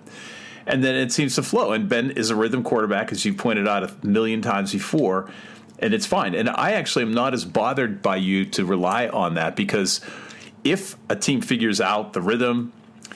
[0.66, 1.72] And then it seems to flow.
[1.72, 5.30] And Ben is a rhythm quarterback, as you've pointed out a million times before,
[5.78, 6.34] and it's fine.
[6.34, 10.02] And I actually am not as bothered by you to rely on that because
[10.64, 12.72] if a team figures out the rhythm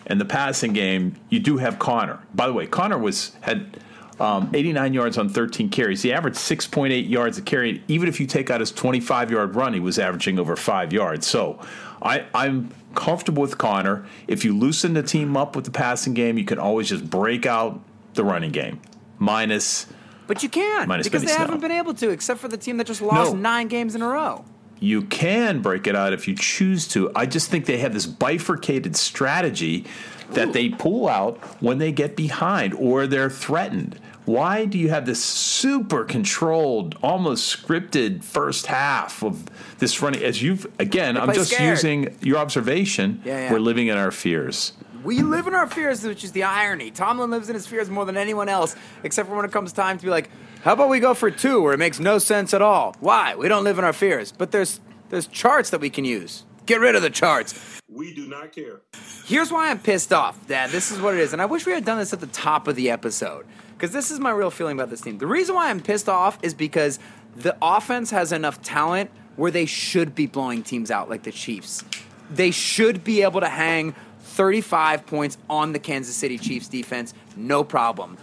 [0.06, 2.20] and the passing game, you do have Conner.
[2.34, 3.76] By the way, Conner was had
[4.22, 6.02] um, 89 yards on 13 carries.
[6.02, 7.82] He averaged 6.8 yards a carry.
[7.88, 11.26] Even if you take out his 25 yard run, he was averaging over five yards.
[11.26, 11.58] So
[12.00, 14.06] I, I'm comfortable with Conner.
[14.28, 17.46] If you loosen the team up with the passing game, you can always just break
[17.46, 17.80] out
[18.14, 18.80] the running game.
[19.18, 19.86] Minus,
[20.26, 22.86] But you can't Minus because they haven't been able to, except for the team that
[22.86, 23.38] just lost No.
[23.38, 24.44] nine games in a row.
[24.80, 27.10] you can break it out if you choose to.
[27.14, 29.84] I just think they have this bifurcated strategy
[30.30, 33.98] that they pull out when they get behind or they're threatened.
[34.24, 39.44] Why do you have this super controlled, almost scripted first half of
[39.78, 40.22] this running?
[40.22, 41.70] As you've again, I'm just scared.
[41.70, 43.20] using your observation.
[43.24, 43.52] Yeah, yeah.
[43.52, 44.74] We're living in our fears.
[45.02, 46.92] We live in our fears, which is the irony.
[46.92, 49.98] Tomlin lives in his fears more than anyone else, except for when it comes time
[49.98, 50.30] to be like,
[50.62, 52.94] how about we go for two where it makes no sense at all?
[53.00, 53.34] Why?
[53.34, 54.30] We don't live in our fears.
[54.30, 56.44] But there's there's charts that we can use.
[56.64, 57.80] Get rid of the charts.
[57.88, 58.82] We do not care.
[59.24, 60.70] Here's why I'm pissed off, Dad.
[60.70, 61.32] This is what it is.
[61.32, 63.46] And I wish we had done this at the top of the episode.
[63.74, 65.18] Because this is my real feeling about this team.
[65.18, 66.98] The reason why I'm pissed off is because
[67.36, 71.84] the offense has enough talent where they should be blowing teams out like the Chiefs.
[72.30, 77.64] They should be able to hang 35 points on the Kansas City Chiefs defense, no
[77.64, 78.16] problem.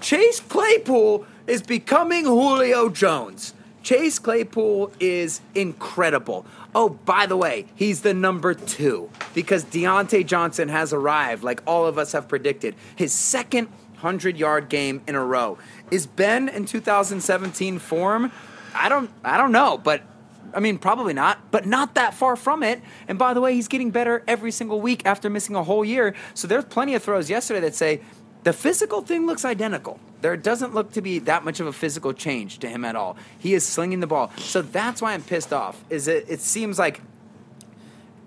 [0.00, 3.54] Chase Claypool is becoming Julio Jones.
[3.82, 6.46] Chase Claypool is incredible.
[6.74, 11.86] Oh, by the way, he's the number two because Diontae Johnson has arrived, like all
[11.86, 12.74] of us have predicted.
[12.96, 13.68] His second
[14.02, 15.58] 100 yard game in a row.
[15.90, 18.32] Is Ben in 2017 form?
[18.74, 20.02] I don't, I don't know, but
[20.54, 22.80] I mean, probably not, but not that far from it.
[23.06, 26.14] And by the way, he's getting better every single week after missing a whole year.
[26.34, 28.00] So there's plenty of throws yesterday that say
[28.44, 30.00] the physical thing looks identical.
[30.20, 33.16] There doesn't look to be that much of a physical change to him at all.
[33.38, 34.32] He is slinging the ball.
[34.36, 35.82] So that's why I'm pissed off.
[35.90, 37.00] Is it it seems like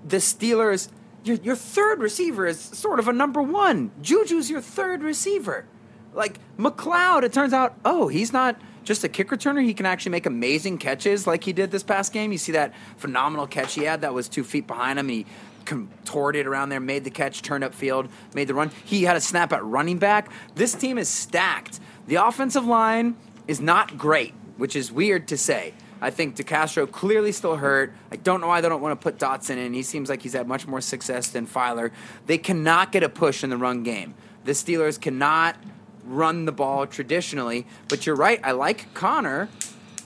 [0.05, 0.89] the Steelers
[1.23, 3.91] your your third receiver is sort of a number 1.
[4.01, 5.65] Juju's your third receiver.
[6.13, 9.63] Like McCloud, it turns out, oh, he's not just a kick returner.
[9.63, 12.31] He can actually make amazing catches like he did this past game.
[12.31, 15.09] You see that phenomenal catch he had that was two feet behind him.
[15.09, 15.25] He
[15.65, 18.71] contorted around there, made the catch, turned up field, made the run.
[18.85, 20.31] He had a snap at running back.
[20.55, 21.79] This team is stacked.
[22.07, 23.15] The offensive line
[23.47, 25.73] is not great, which is weird to say.
[26.01, 27.93] I think DeCastro clearly still hurt.
[28.11, 29.73] I don't know why they don't want to put Dotson in.
[29.73, 31.91] He seems like he's had much more success than Feiler.
[32.25, 34.13] They cannot get a push in the run game.
[34.43, 35.57] The Steelers cannot
[36.05, 37.65] run the ball traditionally.
[37.87, 38.39] But you're right.
[38.43, 39.49] I like Conner,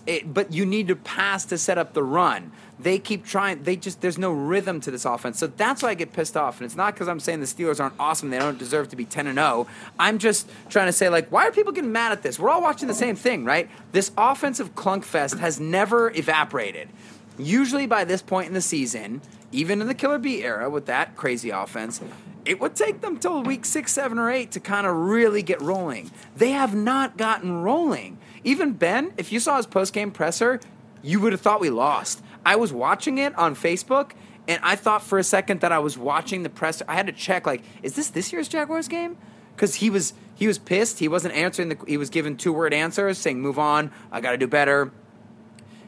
[0.09, 2.51] it, but you need to pass to set up the run.
[2.79, 3.61] They keep trying.
[3.63, 5.37] They just there's no rhythm to this offense.
[5.37, 6.57] So that's why I get pissed off.
[6.57, 8.31] And it's not because I'm saying the Steelers aren't awesome.
[8.31, 9.67] They don't deserve to be 10 and 0.
[9.99, 12.39] I'm just trying to say like, why are people getting mad at this?
[12.39, 13.69] We're all watching the same thing, right?
[13.91, 16.89] This offensive clunk fest has never evaporated.
[17.37, 21.15] Usually by this point in the season, even in the Killer B era with that
[21.15, 22.01] crazy offense,
[22.45, 25.61] it would take them till week six, seven, or eight to kind of really get
[25.61, 26.09] rolling.
[26.35, 28.17] They have not gotten rolling.
[28.43, 30.59] Even Ben, if you saw his post game presser,
[31.01, 32.21] you would have thought we lost.
[32.45, 34.11] I was watching it on Facebook,
[34.47, 36.85] and I thought for a second that I was watching the presser.
[36.87, 39.17] I had to check, like, is this this year's Jaguars game?
[39.55, 40.99] Because he was he was pissed.
[40.99, 41.77] He wasn't answering the.
[41.85, 43.91] He was given two word answers, saying, "Move on.
[44.11, 44.91] I got to do better."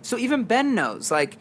[0.01, 1.37] So even Ben knows, like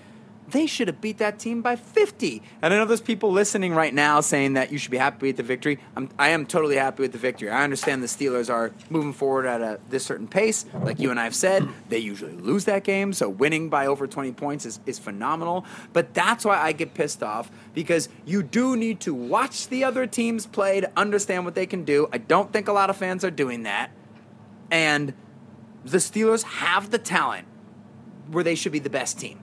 [0.50, 2.42] they should have beat that team by 50.
[2.62, 5.36] And I know there's people listening right now saying that you should be happy with
[5.36, 5.78] the victory.
[5.96, 7.50] I'm, I am totally happy with the victory.
[7.50, 10.66] I understand the Steelers are moving forward at a this certain pace.
[10.82, 13.12] Like you and I have said, they usually lose that game.
[13.12, 15.64] So winning by over 20 points is, is phenomenal.
[15.92, 20.06] But that's why I get pissed off because you do need to watch the other
[20.06, 22.08] teams play to understand what they can do.
[22.12, 23.90] I don't think a lot of fans are doing that.
[24.70, 25.14] And
[25.84, 27.46] the Steelers have the talent
[28.30, 29.40] where they should be the best team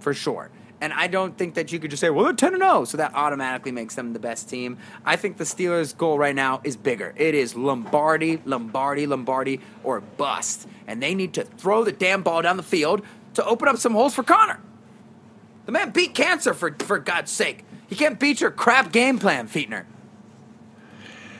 [0.00, 0.50] for sure.
[0.80, 2.96] And I don't think that you could just say, well, they're 10 and 0, so
[2.98, 4.78] that automatically makes them the best team.
[5.04, 7.14] I think the Steelers' goal right now is bigger.
[7.16, 10.68] It is Lombardi, Lombardi, Lombardi, or bust.
[10.86, 13.02] And they need to throw the damn ball down the field
[13.34, 14.60] to open up some holes for Conner.
[15.66, 17.64] The man beat cancer, for, for God's sake.
[17.88, 19.84] He can't beat your crap game plan, Fichtner.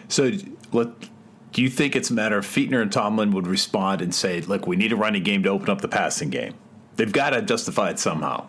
[0.08, 4.40] So, do you think it's a matter of Fichtner and Tomlin would respond and say,
[4.40, 6.54] look, we need a running game to open up the passing game?
[6.98, 8.48] They've got to justify it somehow.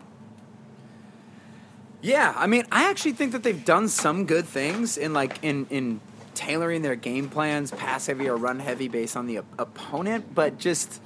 [2.02, 5.68] Yeah, I mean, I actually think that they've done some good things in like in
[5.70, 6.02] in
[6.34, 10.58] tailoring their game plans, pass heavy or run heavy based on the op- opponent, but
[10.58, 11.00] just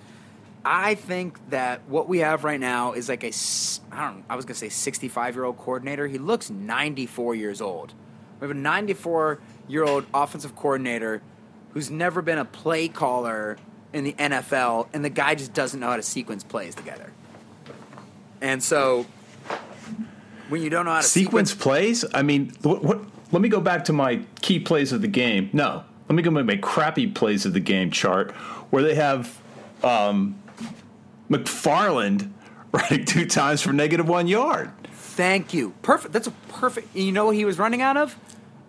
[0.64, 3.34] I think that what we have right now is like a
[3.92, 6.08] I don't I was going to say 65-year-old coordinator.
[6.08, 7.94] He looks 94 years old.
[8.40, 11.22] We have a 94-year-old offensive coordinator
[11.72, 13.58] who's never been a play caller
[13.92, 17.12] in the NFL and the guy just doesn't know how to sequence plays together.
[18.44, 19.06] And so
[20.50, 22.06] when you don't know how to Sequence sequence, plays?
[22.14, 23.00] I mean, what, what,
[23.32, 25.50] let me go back to my key plays of the game.
[25.54, 28.32] No, let me go to my crappy plays of the game chart
[28.70, 29.42] where they have
[29.82, 30.38] um,
[31.32, 32.32] McFarland
[32.74, 34.72] running two times for negative one yard.
[34.92, 35.74] Thank you.
[35.82, 36.12] Perfect.
[36.12, 36.94] That's a perfect.
[36.94, 38.18] You know what he was running out of?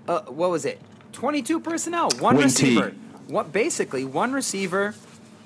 [0.06, 0.80] Uh, what was it?
[1.12, 2.76] Twenty-two personnel, one Wing T.
[2.76, 2.94] receiver.
[3.26, 4.94] What basically one receiver,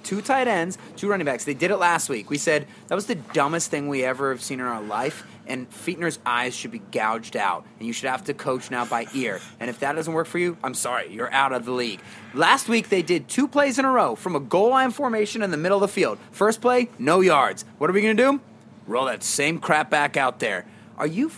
[0.09, 1.44] two tight ends, two running backs.
[1.44, 2.31] They did it last week.
[2.31, 5.27] We said that was the dumbest thing we ever have seen in our life.
[5.47, 9.07] And Fichtner's eyes should be gouged out, and you should have to coach now by
[9.14, 9.38] ear.
[9.61, 12.01] And if that doesn't work for you, I'm sorry, you're out of the league.
[12.33, 15.51] Last week they did two plays in a row from a goal line formation in
[15.51, 16.18] the middle of the field.
[16.33, 17.66] First play, no yards.
[17.77, 18.40] What are we gonna do?
[18.87, 20.64] Roll that same crap back out there.
[20.97, 21.31] Are you?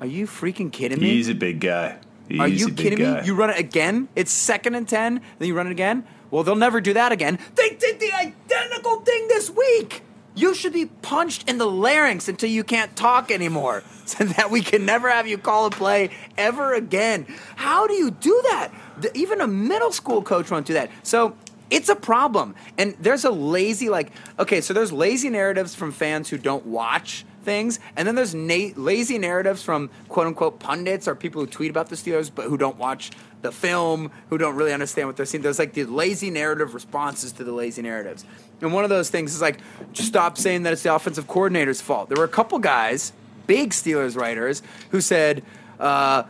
[0.00, 1.10] Are you freaking kidding me?
[1.10, 1.98] He's a big guy.
[2.28, 3.20] He's Are you kidding guy.
[3.20, 3.26] me?
[3.26, 4.08] You run it again?
[4.16, 6.06] It's second and 10, then you run it again?
[6.34, 7.38] Well, they'll never do that again.
[7.54, 10.02] They did the identical thing this week.
[10.34, 14.60] You should be punched in the larynx until you can't talk anymore, so that we
[14.60, 17.28] can never have you call a play ever again.
[17.54, 18.72] How do you do that?
[19.00, 20.90] The- even a middle school coach won't do that.
[21.04, 21.36] So
[21.70, 22.56] it's a problem.
[22.78, 27.24] And there's a lazy, like, okay, so there's lazy narratives from fans who don't watch
[27.44, 31.70] things, and then there's na- lazy narratives from quote unquote pundits or people who tweet
[31.70, 33.10] about the Steelers but who don't watch
[33.42, 35.42] the film, who don't really understand what they're seeing.
[35.42, 38.24] There's like the lazy narrative responses to the lazy narratives.
[38.60, 39.58] And one of those things is like,
[39.92, 42.08] just stop saying that it's the offensive coordinator's fault.
[42.08, 43.12] There were a couple guys,
[43.46, 45.42] big Steelers writers, who said,
[45.78, 46.24] uh,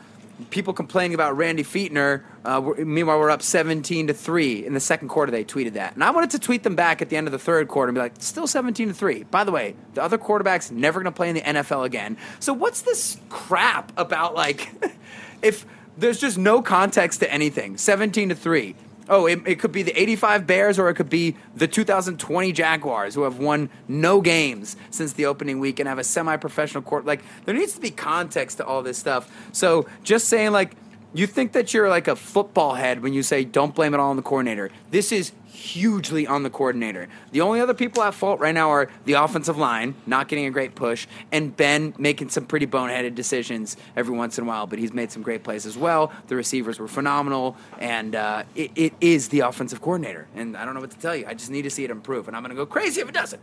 [0.50, 2.22] people complaining about Randy Fichtner.
[2.44, 5.30] Uh, meanwhile, we're up 17 to 3 in the second quarter.
[5.30, 5.94] They tweeted that.
[5.94, 7.94] And I wanted to tweet them back at the end of the third quarter and
[7.94, 9.24] be like, still 17 to 3.
[9.24, 12.16] By the way, the other quarterback's never going to play in the NFL again.
[12.40, 14.70] So, what's this crap about, like,
[15.42, 15.66] if
[15.96, 17.76] there's just no context to anything?
[17.76, 18.74] 17 to 3.
[19.08, 23.14] Oh, it, it could be the 85 Bears or it could be the 2020 Jaguars
[23.14, 27.04] who have won no games since the opening week and have a semi professional court.
[27.04, 29.30] Like, there needs to be context to all this stuff.
[29.52, 30.74] So, just saying, like,
[31.12, 34.10] you think that you're like a football head when you say don't blame it all
[34.10, 34.70] on the coordinator.
[34.90, 37.08] This is hugely on the coordinator.
[37.30, 40.50] The only other people at fault right now are the offensive line not getting a
[40.50, 44.78] great push and Ben making some pretty boneheaded decisions every once in a while, but
[44.78, 46.12] he's made some great plays as well.
[46.26, 50.26] The receivers were phenomenal, and uh, it, it is the offensive coordinator.
[50.34, 51.24] And I don't know what to tell you.
[51.26, 53.14] I just need to see it improve, and I'm going to go crazy if it
[53.14, 53.40] doesn't.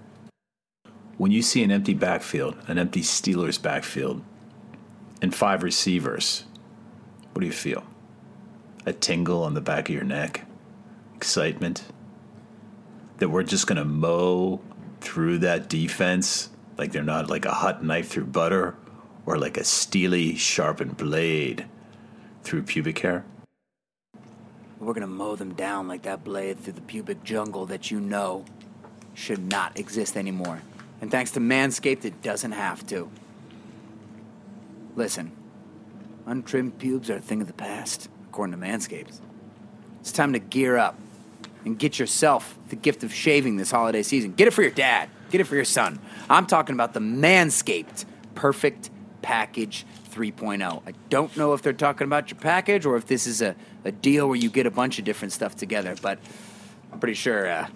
[1.17, 4.21] When you see an empty backfield, an empty Steelers backfield,
[5.21, 6.43] and five receivers,
[7.31, 7.83] what do you feel?
[8.85, 10.45] A tingle on the back of your neck?
[11.15, 11.83] Excitement?
[13.21, 14.61] That we're just going to mow
[14.99, 18.75] through that defense like they're not like a hot knife through butter
[19.27, 21.67] or like a steely, sharpened blade
[22.41, 23.23] through pubic hair?
[24.79, 27.99] We're going to mow them down like that blade through the pubic jungle that you
[27.99, 28.43] know
[29.13, 30.63] should not exist anymore.
[30.99, 33.07] And thanks to Manscaped, it doesn't have to.
[34.95, 35.31] Listen,
[36.25, 39.19] untrimmed pubes are a thing of the past, according to Manscaped.
[39.99, 40.97] It's time to gear up
[41.65, 44.33] and get yourself the gift of shaving this holiday season.
[44.33, 45.99] Get it for your dad, get it for your son.
[46.29, 48.89] I'm talking about the Manscaped Perfect
[49.21, 50.81] Package 3.0.
[50.85, 53.91] I don't know if they're talking about your package or if this is a, a
[53.91, 56.19] deal where you get a bunch of different stuff together, but
[56.91, 57.67] I'm pretty sure, uh,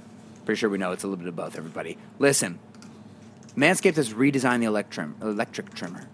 [0.45, 1.98] pretty sure we know it's a little bit of both, everybody.
[2.19, 2.60] Listen,
[3.56, 6.08] Manscaped has redesigned the electrim, electric trimmer.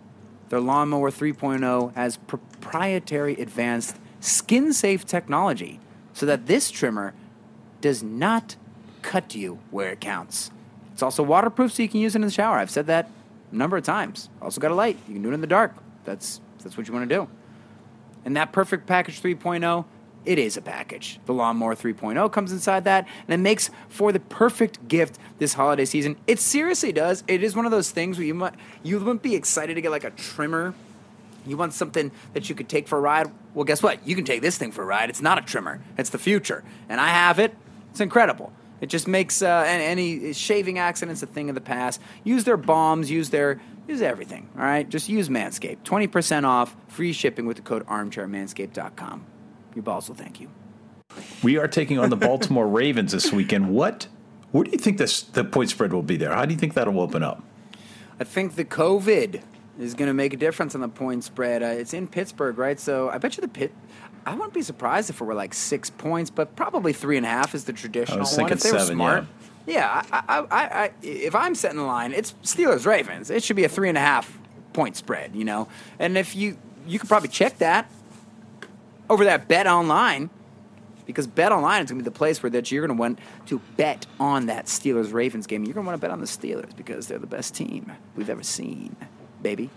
[0.50, 5.80] Their Lawnmower 3.0 has proprietary advanced skin safe technology
[6.14, 7.14] so that this trimmer
[7.82, 8.56] does not
[9.02, 10.52] cut you where it counts.
[10.94, 12.58] It's also waterproof so you can use it in the shower.
[12.58, 13.10] I've said that
[13.52, 14.30] a number of times.
[14.42, 14.98] Also got a light.
[15.08, 15.74] You can do it in the dark.
[16.04, 17.28] That's that's what you want to do.
[18.24, 19.86] And that perfect package 3.0,
[20.26, 21.20] it is a package.
[21.26, 25.86] The Lawnmower 3.0 comes inside that, and it makes for the perfect gift this holiday
[25.86, 26.18] season.
[26.28, 27.24] It seriously does.
[27.28, 29.92] It is one of those things where you might you wouldn't be excited to get
[29.92, 30.76] like a trimmer.
[31.48, 33.32] You want something that you could take for a ride?
[33.56, 34.08] Well, guess what?
[34.08, 35.10] You can take this thing for a ride.
[35.10, 35.82] It's not a trimmer.
[35.98, 37.56] It's the future, and I have it.
[37.92, 38.52] It's incredible.
[38.82, 42.02] It just makes uh, any shaving accidents a thing of the past.
[42.24, 43.12] Use their bombs.
[43.12, 44.50] Use their use everything.
[44.58, 45.84] All right, just use Manscaped.
[45.84, 49.26] Twenty percent off, free shipping with the code ArmchairManscaped.com.
[49.76, 50.50] Your balls will thank you.
[51.44, 53.70] We are taking on the Baltimore Ravens this weekend.
[53.70, 54.08] What
[54.52, 56.34] what do you think this the point spread will be there?
[56.34, 57.44] How do you think that'll open up?
[58.20, 59.42] I think the COVID
[59.80, 61.64] is going to make a difference on the point spread.
[61.64, 62.80] Uh, it's in Pittsburgh, right?
[62.80, 63.74] So I bet you the pit.
[64.26, 67.30] I wouldn't be surprised if it were like six points, but probably three and a
[67.30, 68.52] half is the traditional oh, I was one.
[68.52, 69.26] If they were seven, smart,
[69.66, 70.04] yeah.
[70.12, 73.30] I, I, I, I, if I'm setting the line, it's Steelers Ravens.
[73.30, 74.38] It should be a three and a half
[74.74, 75.68] point spread, you know.
[76.00, 76.58] And if you
[76.88, 77.90] you could probably check that
[79.10, 80.30] over that bet online
[81.06, 83.20] because bet online is going to be the place where that you're going to want
[83.48, 85.66] to bet on that Steelers Ravens game.
[85.66, 88.30] You're going to want to bet on the Steelers because they're the best team we've
[88.30, 88.96] ever seen,
[89.42, 89.70] baby.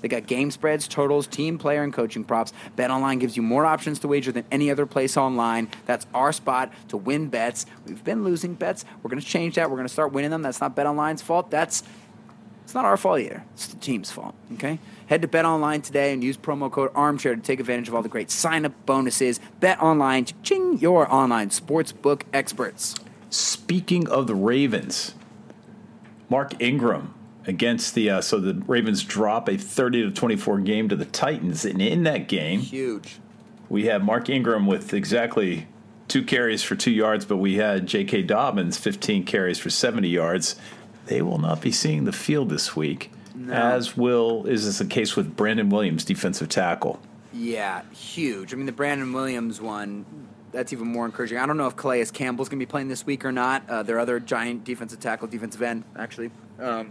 [0.00, 2.52] They got game spreads, totals, team player, and coaching props.
[2.76, 5.68] Bet online gives you more options to wager than any other place online.
[5.86, 7.66] That's our spot to win bets.
[7.86, 8.84] We've been losing bets.
[9.02, 9.70] We're going to change that.
[9.70, 10.42] We're going to start winning them.
[10.42, 11.50] That's not Bet online's fault.
[11.50, 11.82] That's
[12.68, 13.42] it's not our fault either.
[13.54, 14.34] It's the team's fault.
[14.52, 14.78] Okay.
[15.06, 18.02] Head to Bet Online today and use promo code Armchair to take advantage of all
[18.02, 19.40] the great sign-up bonuses.
[19.58, 22.94] Bet Online, ching your online sportsbook experts.
[23.30, 25.14] Speaking of the Ravens,
[26.28, 27.14] Mark Ingram
[27.48, 31.64] against the uh, so the Ravens drop a 30 to 24 game to the Titans
[31.64, 33.18] and in that game Huge.
[33.68, 35.66] we have Mark Ingram with exactly
[36.06, 40.56] two carries for 2 yards but we had JK Dobbins 15 carries for 70 yards.
[41.06, 43.10] They will not be seeing the field this week.
[43.50, 47.00] As will is this the case with Brandon Williams defensive tackle.
[47.32, 48.52] Yeah, huge.
[48.52, 50.04] I mean, the Brandon Williams one,
[50.52, 51.38] that's even more encouraging.
[51.38, 53.68] I don't know if Calais Campbell's going to be playing this week or not.
[53.68, 56.30] Uh, their other giant defensive tackle, defensive end, actually.
[56.58, 56.90] Um,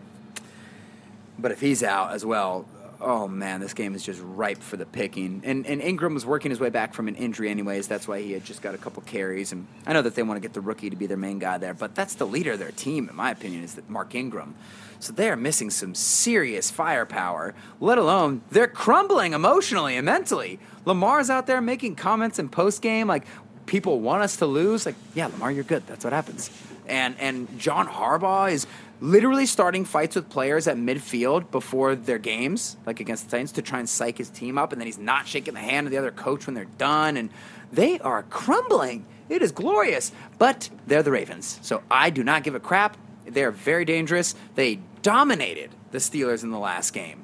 [1.40, 2.66] but if he's out as well,
[3.00, 5.42] oh man, this game is just ripe for the picking.
[5.46, 7.88] And, and Ingram was working his way back from an injury, anyways.
[7.88, 9.52] That's why he had just got a couple carries.
[9.52, 11.58] And I know that they want to get the rookie to be their main guy
[11.58, 14.56] there, but that's the leader of their team, in my opinion, is that Mark Ingram.
[15.00, 20.60] So they are missing some serious firepower, let alone they're crumbling emotionally and mentally.
[20.86, 23.26] Lamar's out there making comments in post game like
[23.68, 24.88] people want us to lose.
[24.88, 25.86] Like, yeah, Lamar, you're good.
[25.86, 26.50] That's what happens.
[26.88, 28.66] And and John Harbaugh is
[29.00, 33.62] literally starting fights with players at midfield before their games, like against the Titans, to
[33.62, 34.72] try and psych his team up.
[34.72, 37.18] And then he's not shaking the hand of the other coach when they're done.
[37.18, 37.30] And
[37.72, 39.06] they are crumbling.
[39.30, 40.12] It is glorious.
[40.38, 41.60] But they're the Ravens.
[41.62, 42.98] So I do not give a crap.
[43.26, 44.36] They're very dangerous.
[44.56, 47.24] They dominated the Steelers in the last game.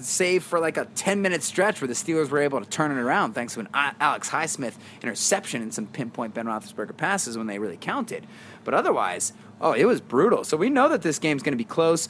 [0.00, 3.00] Save for like a 10 minute stretch where the Steelers were able to turn it
[3.00, 7.58] around thanks to an Alex Highsmith interception and some pinpoint Ben Roethlisberger passes when they
[7.58, 8.26] really counted.
[8.64, 10.44] But otherwise, oh, it was brutal.
[10.44, 12.08] So we know that this game's going to be close.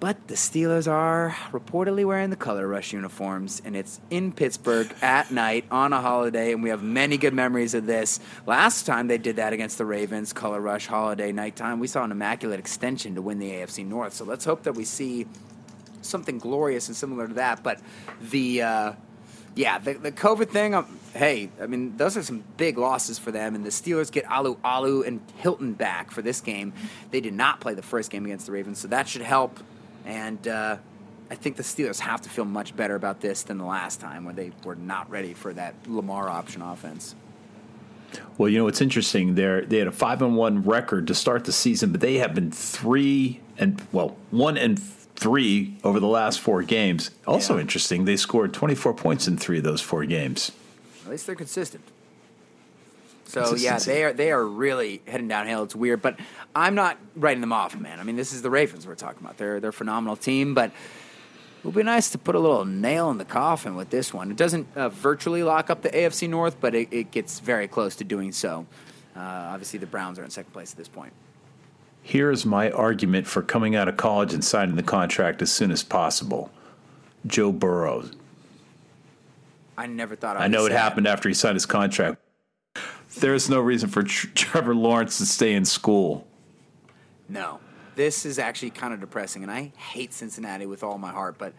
[0.00, 5.32] But the Steelers are reportedly wearing the color rush uniforms, and it's in Pittsburgh at
[5.32, 8.20] night on a holiday, and we have many good memories of this.
[8.46, 12.12] Last time they did that against the Ravens, color rush holiday nighttime, we saw an
[12.12, 14.12] immaculate extension to win the AFC North.
[14.12, 15.26] So let's hope that we see
[16.02, 17.64] something glorious and similar to that.
[17.64, 17.80] But
[18.20, 18.92] the uh,
[19.58, 20.72] yeah, the, the COVID thing.
[20.72, 23.56] Um, hey, I mean, those are some big losses for them.
[23.56, 26.72] And the Steelers get Alualu and Hilton back for this game.
[27.10, 29.58] They did not play the first game against the Ravens, so that should help.
[30.06, 30.76] And uh,
[31.28, 34.24] I think the Steelers have to feel much better about this than the last time
[34.24, 37.16] when they were not ready for that Lamar option offense.
[38.38, 39.34] Well, you know what's interesting?
[39.34, 42.32] They they had a five and one record to start the season, but they have
[42.32, 44.80] been three and well one and
[45.18, 47.10] three over the last four games.
[47.26, 47.62] Also Yeah.
[47.62, 50.52] interesting, they scored twenty four points in three of those four games.
[51.04, 51.82] At least they're consistent.
[53.26, 55.64] So yeah, they are they are really heading downhill.
[55.64, 56.18] It's weird, but
[56.56, 58.00] I'm not writing them off, man.
[58.00, 59.36] I mean, this is the Ravens we're talking about.
[59.36, 63.10] They're they're a phenomenal team, but it would be nice to put a little nail
[63.10, 64.30] in the coffin with this one.
[64.30, 67.96] It doesn't uh, virtually lock up the AFC North, but it, it gets very close
[67.96, 68.64] to doing so.
[69.16, 71.12] Uh, obviously, the Browns are in second place at this point.
[72.08, 75.82] Here's my argument for coming out of college and signing the contract as soon as
[75.82, 76.50] possible.
[77.26, 78.08] Joe Burrow.
[79.76, 80.78] I never thought I'd I know it that.
[80.78, 82.18] happened after he signed his contract.
[83.18, 86.26] There's no reason for Tr- Trevor Lawrence to stay in school.
[87.28, 87.60] No,
[87.94, 91.36] this is actually kind of depressing, and I hate Cincinnati with all my heart.
[91.36, 91.52] But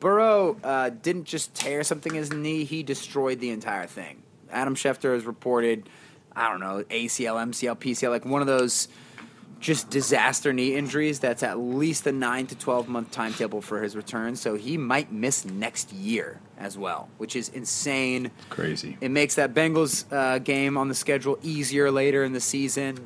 [0.00, 4.22] Burrow uh, didn't just tear something in his knee; he destroyed the entire thing.
[4.50, 5.88] Adam Schefter has reported,
[6.36, 8.88] I don't know, ACL, MCL, PCL, like one of those
[9.64, 11.20] just disaster knee injuries.
[11.20, 14.36] That's at least a nine to twelve month timetable for his return.
[14.36, 18.30] So he might miss next year as well, which is insane.
[18.50, 18.98] Crazy.
[19.00, 22.98] It makes that Bengals uh, game on the schedule easier later in the season.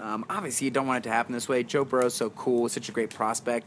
[0.00, 1.62] Um, obviously, you don't want it to happen this way.
[1.62, 3.66] Joe Burrow's so cool, such a great prospect.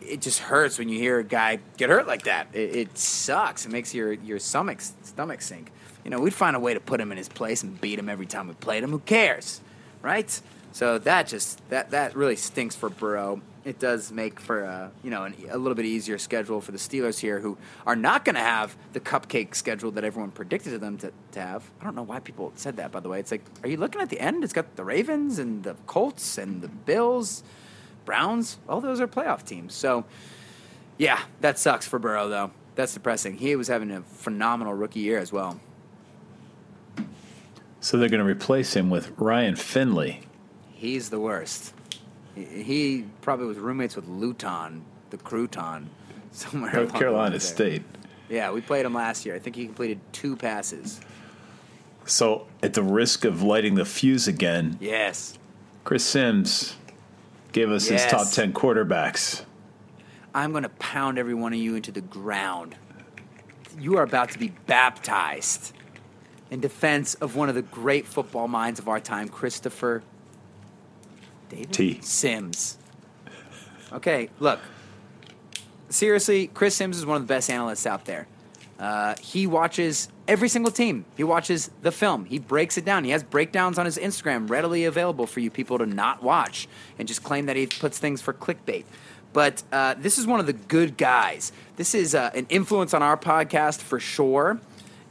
[0.00, 2.46] It just hurts when you hear a guy get hurt like that.
[2.54, 3.66] It, it sucks.
[3.66, 5.70] It makes your your stomach stomach sink.
[6.04, 8.08] You know, we'd find a way to put him in his place and beat him
[8.08, 8.92] every time we played him.
[8.92, 9.60] Who cares,
[10.00, 10.40] right?
[10.76, 13.40] So that just that that really stinks for Burrow.
[13.64, 16.76] It does make for a, you know an, a little bit easier schedule for the
[16.76, 17.56] Steelers here, who
[17.86, 21.64] are not going to have the cupcake schedule that everyone predicted them to, to have.
[21.80, 22.92] I don't know why people said that.
[22.92, 24.44] By the way, it's like, are you looking at the end?
[24.44, 27.42] It's got the Ravens and the Colts and the Bills,
[28.04, 28.58] Browns.
[28.68, 29.72] All those are playoff teams.
[29.72, 30.04] So
[30.98, 32.50] yeah, that sucks for Burrow though.
[32.74, 33.38] That's depressing.
[33.38, 35.58] He was having a phenomenal rookie year as well.
[37.80, 40.25] So they're going to replace him with Ryan Finley.
[40.76, 41.72] He's the worst.
[42.34, 45.86] He, he probably was roommates with Luton, the crouton,
[46.32, 46.72] somewhere.
[46.72, 47.40] North Carolina.
[47.40, 47.82] State.
[48.28, 49.34] Yeah, we played him last year.
[49.34, 51.00] I think he completed two passes.
[52.04, 55.38] So, at the risk of lighting the fuse again, Yes.
[55.84, 56.76] Chris Sims
[57.52, 59.44] gave us his top 10 quarterbacks.
[60.34, 62.76] I'm going to pound every one of you into the ground.
[63.78, 65.72] You are about to be baptized
[66.50, 70.02] in defense of one of the great football minds of our time, Christopher
[71.48, 72.00] David T.
[72.02, 72.78] Sims.
[73.92, 74.60] Okay, look.
[75.88, 78.26] Seriously, Chris Sims is one of the best analysts out there.
[78.78, 81.04] Uh, he watches every single team.
[81.16, 82.26] He watches the film.
[82.26, 83.04] He breaks it down.
[83.04, 86.68] He has breakdowns on his Instagram readily available for you people to not watch
[86.98, 88.84] and just claim that he puts things for clickbait.
[89.32, 91.52] But uh, this is one of the good guys.
[91.76, 94.60] This is uh, an influence on our podcast for sure,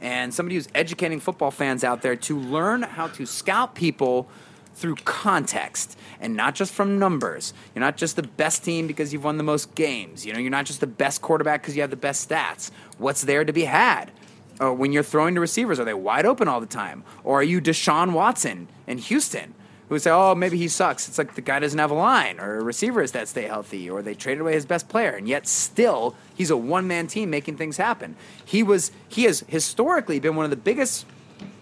[0.00, 4.28] and somebody who's educating football fans out there to learn how to scout people
[4.76, 7.52] through context and not just from numbers.
[7.74, 10.24] You're not just the best team because you've won the most games.
[10.24, 12.70] You know, you're not just the best quarterback because you have the best stats.
[12.98, 14.12] What's there to be had?
[14.60, 17.04] When you're throwing to receivers, are they wide open all the time?
[17.24, 19.54] Or are you Deshaun Watson in Houston?
[19.88, 21.06] Who say, oh, maybe he sucks.
[21.08, 24.14] It's like the guy doesn't have a line, or receivers that stay healthy, or they
[24.14, 27.76] traded away his best player, and yet still he's a one man team making things
[27.76, 28.16] happen.
[28.44, 31.06] He was he has historically been one of the biggest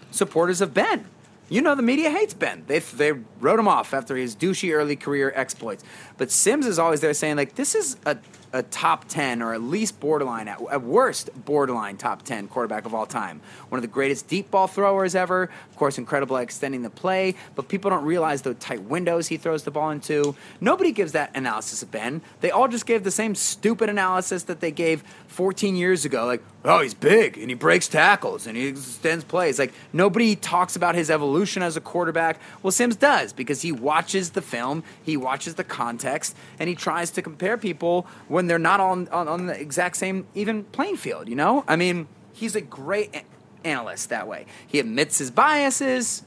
[0.09, 1.05] supporters of Ben.
[1.47, 2.63] You know the media hates Ben.
[2.67, 5.83] They they wrote him off after his douchey early career exploits.
[6.17, 8.17] But Sims is always there saying like this is a
[8.55, 12.93] a top 10 or at least borderline, at, at, worst, borderline top 10 quarterback of
[12.93, 13.41] all time.
[13.67, 15.49] One of the greatest deep ball throwers ever.
[15.69, 19.35] Of course, incredible at extending the play, but people don't realize the tight windows he
[19.35, 20.35] throws the ball into.
[20.61, 22.21] Nobody gives that analysis of Ben.
[22.39, 25.03] They all just gave the same stupid analysis that they gave
[25.35, 26.25] 14 years ago.
[26.25, 29.59] Like, oh, he's big and he breaks tackles and he extends plays.
[29.59, 32.39] Like, nobody talks about his evolution as a quarterback.
[32.63, 37.11] Well, Sims does because he watches the film, he watches the context, and he tries
[37.11, 41.27] to compare people when they're not on, on, on the exact same even playing field,
[41.27, 41.65] you know?
[41.67, 44.45] I mean, he's a great a- analyst that way.
[44.65, 46.23] He admits his biases,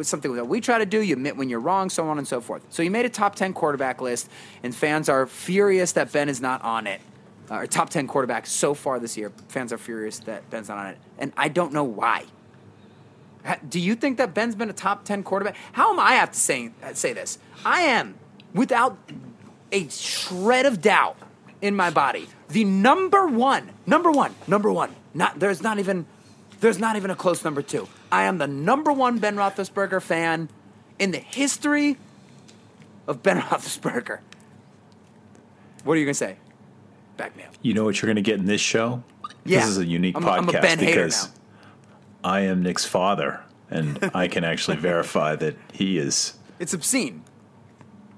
[0.00, 1.02] something that we try to do.
[1.02, 2.62] You admit when you're wrong, so on and so forth.
[2.70, 4.30] So he made a top 10 quarterback list,
[4.62, 7.02] and fans are furious that Ben is not on it.
[7.50, 9.30] Uh, or top 10 quarterback so far this year.
[9.48, 10.98] Fans are furious that Ben's not on it.
[11.18, 12.24] And I don't know why.
[13.68, 15.54] Do you think that Ben's been a top 10 quarterback?
[15.72, 17.38] How am I have to say, say this?
[17.64, 18.16] I am,
[18.52, 18.98] without
[19.70, 21.16] a shred of doubt
[21.62, 24.94] in my body, the number one, number one, number one.
[25.14, 26.04] Not there's not even
[26.60, 27.88] there's not even a close number two.
[28.12, 30.48] I am the number one Ben Roethlisberger fan
[30.98, 31.96] in the history
[33.06, 34.18] of Ben Roethlisberger.
[35.84, 36.36] What are you gonna say?
[37.16, 37.54] Back up.
[37.62, 39.02] You know what you're going to get in this show?
[39.44, 39.60] Yeah.
[39.60, 41.32] This is a unique I'm a- I'm a podcast because now.
[42.24, 43.40] I am Nick's father,
[43.70, 47.22] and I can actually verify that he is It's obscene.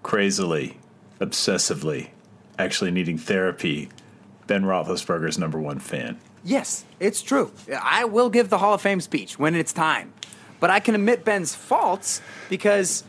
[0.02, 0.78] crazily,
[1.20, 2.08] obsessively,
[2.58, 3.88] actually needing therapy.
[4.46, 6.18] Ben Roethlisberger's number one fan.
[6.42, 7.52] Yes, it's true.
[7.82, 10.12] I will give the Hall of Fame speech when it's time.
[10.60, 13.04] But I can admit Ben's faults because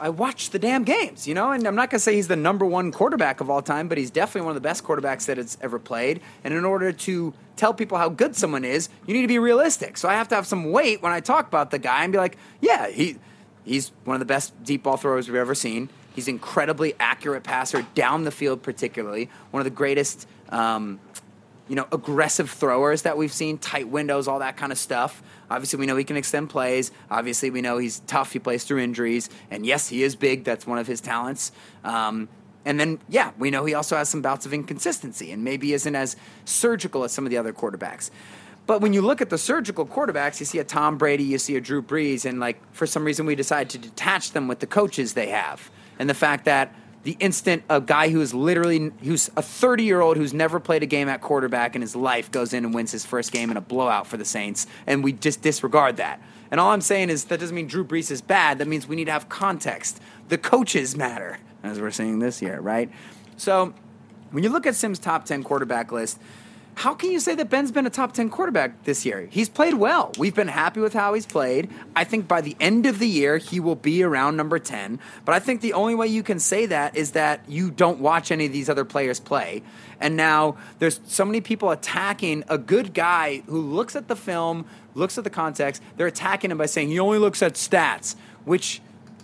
[0.00, 1.52] I watch the damn games, you know?
[1.52, 3.96] And I'm not going to say he's the number one quarterback of all time, but
[3.98, 6.20] he's definitely one of the best quarterbacks that has ever played.
[6.42, 9.96] And in order to tell people how good someone is, you need to be realistic.
[9.96, 12.18] So I have to have some weight when I talk about the guy and be
[12.18, 13.16] like, yeah, he,
[13.64, 15.88] he's one of the best deep ball throwers we've ever seen.
[16.14, 19.30] He's incredibly accurate passer down the field, particularly.
[19.50, 20.28] One of the greatest.
[20.50, 21.00] Um,
[21.68, 25.22] you know, aggressive throwers that we've seen, tight windows, all that kind of stuff.
[25.50, 26.90] Obviously, we know he can extend plays.
[27.10, 28.32] Obviously, we know he's tough.
[28.32, 29.30] He plays through injuries.
[29.50, 30.44] And yes, he is big.
[30.44, 31.52] That's one of his talents.
[31.82, 32.28] Um,
[32.64, 35.94] and then, yeah, we know he also has some bouts of inconsistency and maybe isn't
[35.94, 38.10] as surgical as some of the other quarterbacks.
[38.66, 41.56] But when you look at the surgical quarterbacks, you see a Tom Brady, you see
[41.56, 44.66] a Drew Brees, and like for some reason we decide to detach them with the
[44.66, 46.74] coaches they have and the fact that
[47.04, 50.82] the instant a guy who is literally who's a 30 year old who's never played
[50.82, 53.56] a game at quarterback in his life goes in and wins his first game in
[53.56, 56.20] a blowout for the Saints, and we just disregard that.
[56.50, 58.58] And all I'm saying is that doesn't mean Drew Brees is bad.
[58.58, 60.00] That means we need to have context.
[60.28, 62.90] The coaches matter, as we're seeing this year, right?
[63.36, 63.74] So
[64.30, 66.18] when you look at Sims' top 10 quarterback list,
[66.76, 69.28] how can you say that Ben's been a top 10 quarterback this year?
[69.30, 70.12] He's played well.
[70.18, 71.70] We've been happy with how he's played.
[71.94, 74.98] I think by the end of the year, he will be around number 10.
[75.24, 78.30] But I think the only way you can say that is that you don't watch
[78.32, 79.62] any of these other players play.
[80.00, 84.66] And now there's so many people attacking a good guy who looks at the film,
[84.94, 85.82] looks at the context.
[85.96, 88.80] They're attacking him by saying he only looks at stats, which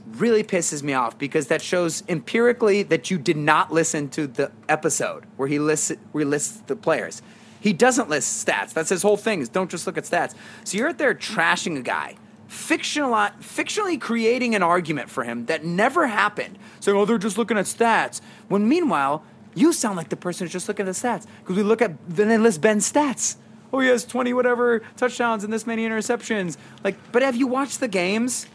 [0.07, 4.51] really pisses me off because that shows empirically that you did not listen to the
[4.69, 7.23] episode where he lists where he lists the players.
[7.61, 8.73] He doesn't list stats.
[8.73, 9.41] That's his whole thing.
[9.41, 10.35] Is don't just look at stats.
[10.65, 12.17] So you're out there trashing a guy,
[12.49, 16.59] fictional, fictionally creating an argument for him that never happened.
[16.81, 19.23] Saying, "Oh, they're just looking at stats." When meanwhile,
[19.55, 21.93] you sound like the person who's just looking at the stats because we look at
[22.09, 23.37] then they list Ben's stats.
[23.73, 26.57] Oh, he has 20 whatever touchdowns and this many interceptions.
[26.83, 28.47] Like, but have you watched the games?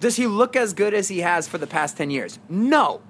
[0.00, 2.38] Does he look as good as he has for the past 10 years?
[2.48, 3.00] No.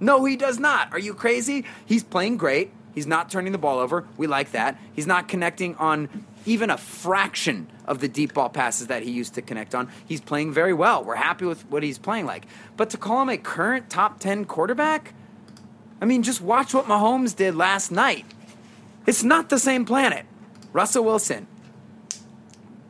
[0.00, 0.92] No, he does not.
[0.92, 1.64] Are you crazy?
[1.86, 2.72] He's playing great.
[2.94, 4.04] He's not turning the ball over.
[4.16, 4.78] We like that.
[4.94, 9.34] He's not connecting on even a fraction of the deep ball passes that he used
[9.34, 9.88] to connect on.
[10.06, 11.02] He's playing very well.
[11.02, 12.46] We're happy with what he's playing like.
[12.76, 15.14] But to call him a current top 10 quarterback?
[16.00, 18.26] I mean, just watch what Mahomes did last night.
[19.06, 20.26] It's not the same planet.
[20.72, 21.46] Russell Wilson,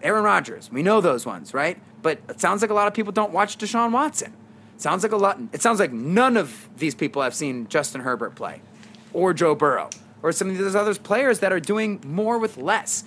[0.02, 1.78] Aaron Rodgers, we know those ones, right?
[2.02, 4.32] But it sounds like a lot of people don't watch Deshaun Watson.
[4.76, 5.38] Sounds like a lot.
[5.52, 8.60] It sounds like none of these people have seen Justin Herbert play,
[9.14, 9.88] or Joe Burrow,
[10.22, 13.04] or some of those other players that are doing more with less.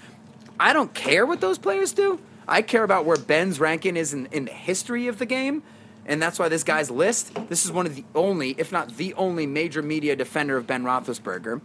[0.59, 2.19] I don't care what those players do.
[2.47, 5.61] I care about where Ben's ranking is in, in the history of the game,
[6.05, 7.35] and that's why this guy's list.
[7.49, 10.83] This is one of the only, if not the only, major media defender of Ben
[10.83, 11.61] Roethlisberger.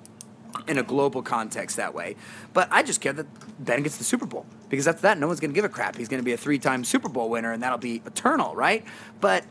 [0.69, 2.17] in a global context that way.
[2.53, 3.27] But I just care that
[3.65, 5.97] Ben gets the Super Bowl because after that, no one's going to give a crap.
[5.97, 8.85] He's going to be a three-time Super Bowl winner, and that'll be eternal, right?
[9.21, 9.45] But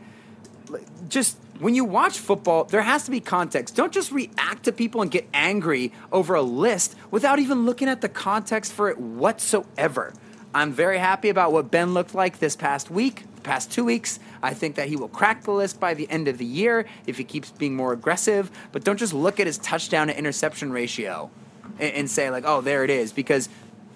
[1.08, 3.76] just when you watch football, there has to be context.
[3.76, 8.00] Don't just react to people and get angry over a list without even looking at
[8.00, 10.12] the context for it whatsoever.
[10.54, 14.18] I'm very happy about what Ben looked like this past week, the past two weeks.
[14.42, 17.16] I think that he will crack the list by the end of the year if
[17.16, 18.50] he keeps being more aggressive.
[18.72, 21.30] But don't just look at his touchdown to interception ratio
[21.78, 23.12] and, and say, like, oh, there it is.
[23.12, 23.48] Because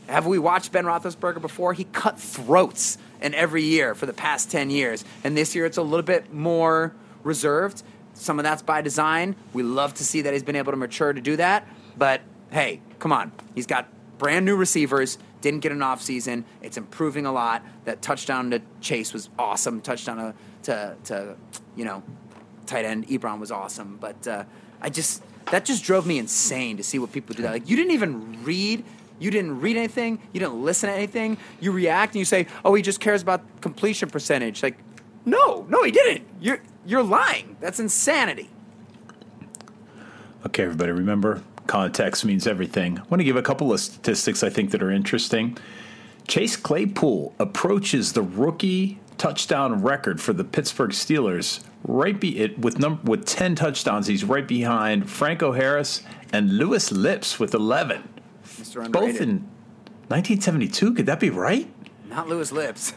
[0.09, 1.73] have we watched Ben Roethlisberger before?
[1.73, 5.05] He cut throats in every year for the past 10 years.
[5.25, 7.83] And this year it's a little bit more reserved.
[8.15, 9.37] Some of that's by design.
[9.53, 11.67] We love to see that he's been able to mature to do that.
[11.97, 13.33] But hey, come on.
[13.55, 13.89] He's got
[14.19, 16.45] brand new receivers, didn't get an off season.
[16.63, 17.63] It's improving a lot.
[17.85, 19.81] That touchdown to Chase was awesome.
[19.81, 21.37] Touchdown to, to, to
[21.75, 22.03] you know,
[22.67, 23.99] tight end Ebron was awesome.
[24.01, 24.45] But uh,
[24.81, 27.53] I just, that just drove me insane to see what people do that.
[27.53, 28.85] Like, you didn't even read
[29.19, 30.21] you didn't read anything.
[30.33, 31.39] You didn't listen to anything.
[31.61, 34.79] You react and you say, "Oh, he just cares about completion percentage." Like,
[35.25, 36.27] no, no, he didn't.
[36.41, 37.57] You're you're lying.
[37.61, 38.51] That's insanity.
[40.45, 42.99] Okay, everybody, remember context means everything.
[42.99, 45.59] I want to give a couple of statistics I think that are interesting.
[46.29, 52.79] Chase Claypool approaches the rookie touchdown record for the Pittsburgh Steelers right be it with
[52.79, 54.07] num- with 10 touchdowns.
[54.07, 56.03] He's right behind Franco Harris
[56.33, 58.09] and Louis Lipps with 11
[58.77, 59.14] are underrated.
[59.14, 59.31] Both in
[60.09, 60.95] 1972.
[60.95, 61.68] Could that be right?
[62.09, 62.93] Not Louis Lipps.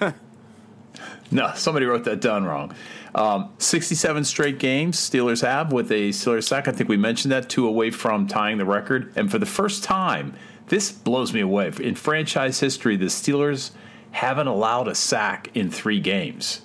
[1.32, 2.73] no, somebody wrote that down wrong.
[3.15, 6.67] Um, 67 straight games Steelers have with a Steelers sack.
[6.67, 9.84] I think we mentioned that two away from tying the record, and for the first
[9.84, 10.36] time,
[10.67, 12.95] this blows me away in franchise history.
[12.95, 13.71] The Steelers
[14.11, 16.61] haven't allowed a sack in three games.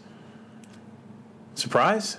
[1.55, 2.19] Surprise?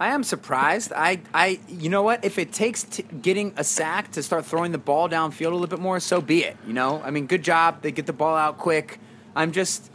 [0.00, 0.94] I am surprised.
[0.96, 2.24] I, I, you know what?
[2.24, 5.66] If it takes t- getting a sack to start throwing the ball downfield a little
[5.66, 6.56] bit more, so be it.
[6.66, 7.82] You know, I mean, good job.
[7.82, 8.98] They get the ball out quick.
[9.36, 9.90] I'm just,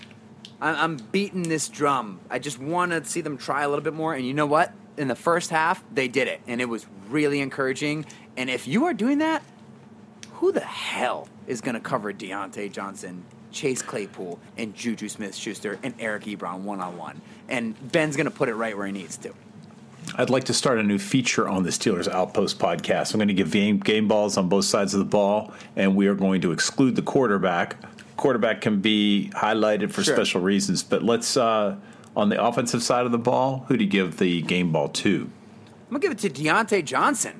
[0.61, 2.19] I'm, I'm beating this drum.
[2.29, 4.13] I just want to see them try a little bit more.
[4.13, 4.73] And you know what?
[4.95, 8.05] In the first half, they did it, and it was really encouraging.
[8.37, 9.41] And if you are doing that,
[10.33, 15.95] who the hell is going to cover Diontae Johnson, Chase Claypool, and Juju Smith-Schuster and
[15.97, 17.21] Eric Ebron one on one?
[17.49, 19.33] And Ben's going to put it right where he needs to.
[20.17, 23.13] I'd like to start a new feature on the Steelers Outpost podcast.
[23.13, 26.07] I'm going to give game, game balls on both sides of the ball, and we
[26.07, 27.75] are going to exclude the quarterback.
[28.15, 30.15] Quarterback can be highlighted for Sure.
[30.15, 31.75] special reasons, but let's, uh,
[32.15, 35.29] on the offensive side of the ball, who do you give the game ball to?
[35.91, 37.33] I'm gonna give it to Diontae Johnson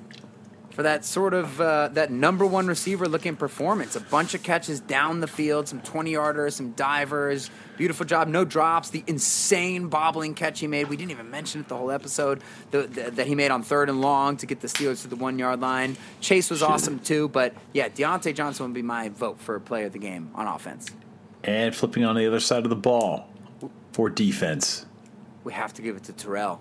[0.76, 3.95] for that sort of uh, that number one receiver looking performance.
[3.95, 7.49] A bunch of catches down the field, some 20 yarders, some divers.
[7.78, 8.89] Beautiful job, no drops.
[8.89, 10.89] The insane bobbling catch he made.
[10.89, 13.88] We didn't even mention it the whole episode the, the, that he made on third
[13.89, 15.95] and long to get the Steelers to the one yard line.
[16.19, 19.93] Chase was awesome too, but yeah, Diontae Johnson would be my vote for player of
[19.93, 20.89] the game on offense.
[21.45, 23.30] And flipping on the other side of the ball
[23.93, 24.86] for defense.
[25.45, 26.59] we have to give it to Terrell.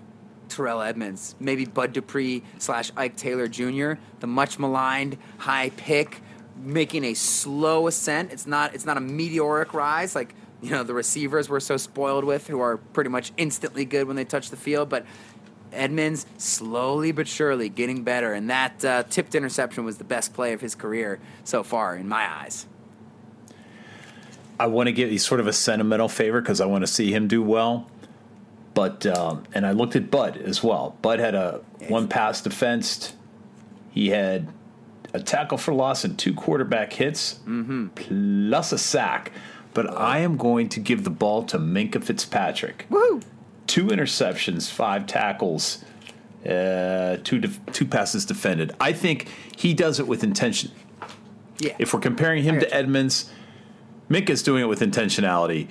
[0.49, 6.21] Terrell Edmunds, maybe Bud Dupree slash Ike Taylor Jr., the much maligned high pick,
[6.57, 8.31] making a slow ascent.
[8.31, 12.23] It's not it's not a meteoric rise like you know the receivers we're so spoiled
[12.23, 15.05] with, who are pretty much instantly good when they touch the field, but.
[15.73, 20.53] Edmunds slowly but surely getting better, and that uh, tipped interception was the best play
[20.53, 22.65] of his career so far, in my eyes.
[24.57, 27.11] I want to give you sort of a sentimental favor because I want to see
[27.11, 27.89] him do well.
[28.75, 30.95] But um, and I looked at Bud as well.
[31.01, 33.15] Bud had a one pass defensed.
[33.91, 34.49] He had
[35.13, 37.39] a tackle for loss and two quarterback hits,
[37.95, 39.31] plus a sack.
[39.73, 42.85] But I am going to give the ball to Minkah Fitzpatrick.
[42.89, 43.21] Woo!
[43.67, 45.83] Two interceptions, five tackles,
[46.45, 48.73] uh, two def- two passes defended.
[48.79, 50.71] I think he does it with intention.
[51.59, 51.75] Yeah.
[51.79, 52.71] If we're comparing him to you.
[52.71, 53.29] Edmunds,
[54.09, 55.69] Minkah's doing it with intentionality.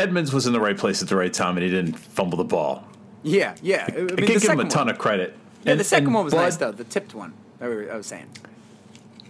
[0.00, 2.44] Edmunds was in the right place at the right time and he didn't fumble the
[2.44, 2.84] ball.
[3.22, 3.84] yeah, yeah.
[3.88, 4.94] I, mean, I the can't give him a ton one.
[4.94, 5.36] of credit.
[5.64, 6.72] Yeah, And- the second one was Bud- nice though.
[6.72, 7.32] The tipped one.
[7.60, 8.26] I was I was saying.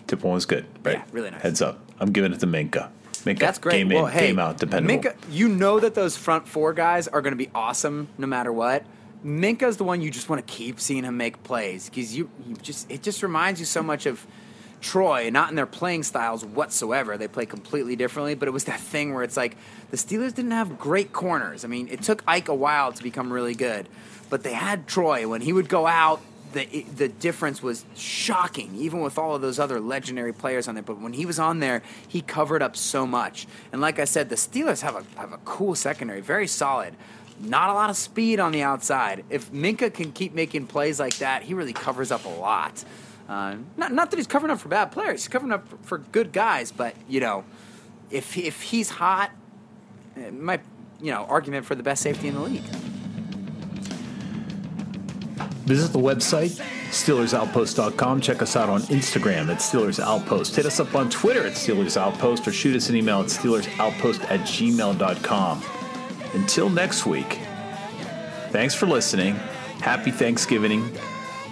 [0.06, 0.64] Tip one was good.
[0.82, 0.96] Right.
[0.96, 1.42] Yeah, really nice.
[1.42, 1.78] Heads up.
[2.00, 2.88] I'm giving it to Minkah.
[3.24, 3.38] Minkah.
[3.38, 3.72] That's great.
[3.74, 4.94] Game well, in, hey, game out, dependable.
[5.02, 8.52] Minkah, you know that those front four guys are going to be awesome no matter
[8.52, 8.84] what.
[9.24, 12.56] Minkah's the one you just want to keep seeing him make plays because you, you
[12.56, 14.26] just it just reminds you so much of
[14.80, 17.18] Troy, not in their playing styles whatsoever.
[17.18, 19.56] They play completely differently, but it was that thing where it's like
[19.90, 21.64] the Steelers didn't have great corners.
[21.64, 23.88] I mean, it took Ike a while to become really good,
[24.28, 26.20] but they had Troy when he would go out.
[26.52, 30.82] The, the difference was shocking, even with all of those other legendary players on there.
[30.82, 33.46] But when he was on there, he covered up so much.
[33.70, 36.96] And like I said, the Steelers have a have a cool secondary, very solid.
[37.38, 39.24] Not a lot of speed on the outside.
[39.30, 42.84] If Minkah can keep making plays like that, he really covers up a lot.
[43.30, 45.22] Uh, not, not that he's covering up for bad players.
[45.22, 46.72] He's covering up for, for good guys.
[46.72, 47.44] But you know,
[48.10, 49.30] if if he's hot,
[50.32, 50.58] my,
[51.00, 52.64] you know argument for the best safety in the league.
[55.64, 56.60] Visit the website,
[56.90, 58.20] SteelersOutpost.com.
[58.20, 60.56] Check us out on Instagram at Steelers Outpost.
[60.56, 64.22] Hit us up on Twitter at Steelers Outpost or shoot us an email at SteelersOutpost
[64.28, 65.62] at gmail.com.
[66.34, 67.38] Until next week,
[68.48, 69.36] thanks for listening.
[69.80, 70.92] Happy Thanksgiving.